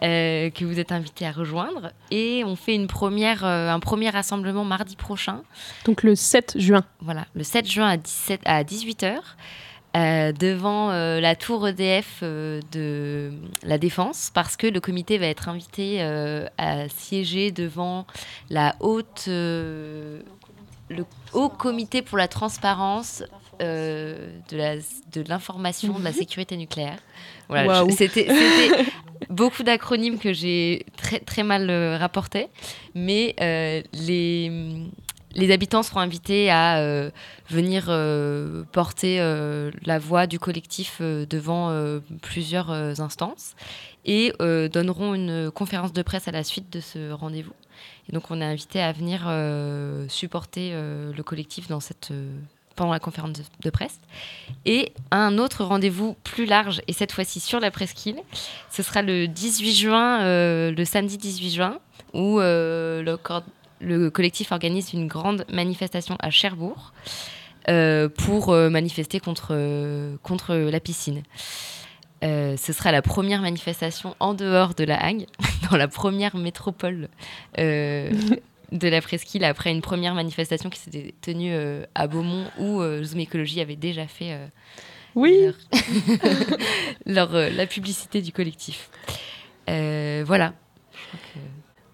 [0.00, 1.92] que vous êtes invités à rejoindre.
[2.12, 5.42] Et on fait une première, un premier rassemblement mardi prochain.
[5.84, 6.84] Donc le 7 juin.
[7.00, 9.14] Voilà, le 7 juin à, 17, à 18h.
[9.94, 13.32] Devant la tour EDF de
[13.62, 16.00] la Défense parce que le comité va être invité
[16.58, 18.06] à siéger devant
[18.50, 19.28] la haute
[20.92, 23.24] le Haut Comité pour la transparence
[23.60, 26.16] euh, de l'information de, de, la mhm.
[26.16, 26.98] sécurité nucléaire.
[27.48, 28.28] Voilà, c'était
[29.28, 32.48] beaucoup d'acronymes que j'ai très, très mal euh, rapportés,
[32.94, 34.50] mais euh, les,
[35.34, 37.10] les habitants seront invités à
[37.48, 37.86] venir
[38.72, 39.18] porter
[39.84, 41.74] la voix du collectif devant
[42.20, 42.70] plusieurs
[43.00, 43.54] instances
[44.04, 47.54] et donneront une conférence de presse à la suite de ce rendez-vous.
[48.08, 52.32] Et donc on est invité à venir euh, supporter euh, le collectif dans cette, euh,
[52.76, 54.00] pendant la conférence de, presse.
[54.64, 58.20] Et un autre rendez-vous plus large, et cette fois-ci sur la presqu'île,
[58.70, 60.18] ce sera le 18 juin,
[60.70, 61.78] le samedi 18 juin,
[62.14, 63.16] où le,
[63.82, 66.92] le, collectif organise une grande manifestation à Cherbourg
[68.16, 71.22] pour manifester contre, contre la piscine.
[72.22, 75.26] Euh, ce sera la première manifestation en dehors de la Hague,
[75.70, 77.08] dans la première métropole
[77.58, 78.12] euh,
[78.72, 83.20] de la presqu'île, après une première manifestation qui s'était tenue euh, à Beaumont, où Zoom
[83.20, 84.38] Écologie avait déjà fait
[85.14, 85.48] oui.
[87.06, 88.88] leur, la publicité du collectif.
[89.66, 90.54] voilà.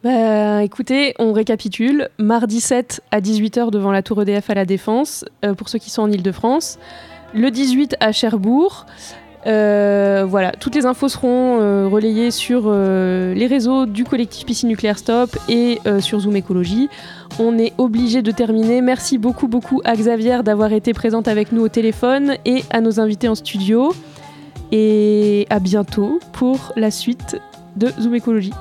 [0.05, 2.09] Bah, écoutez, on récapitule.
[2.19, 5.25] Mardi 7 à 18h devant la tour EDF à la Défense,
[5.57, 6.79] pour ceux qui sont en Ile-de-France.
[7.35, 8.87] Le 18 à Cherbourg.
[9.47, 14.69] Euh, voilà, toutes les infos seront euh, relayées sur euh, les réseaux du collectif Piscine
[14.69, 16.89] Nucléaire Stop et sur Zoom Écologie.
[17.39, 18.81] On est obligé de terminer.
[18.81, 23.01] Merci beaucoup, beaucoup à Xavier d'avoir été présente avec nous au téléphone et à nos
[23.01, 23.95] invités en studio.
[24.71, 27.41] Et à bientôt pour la suite
[27.77, 28.53] de Zoom Écologie.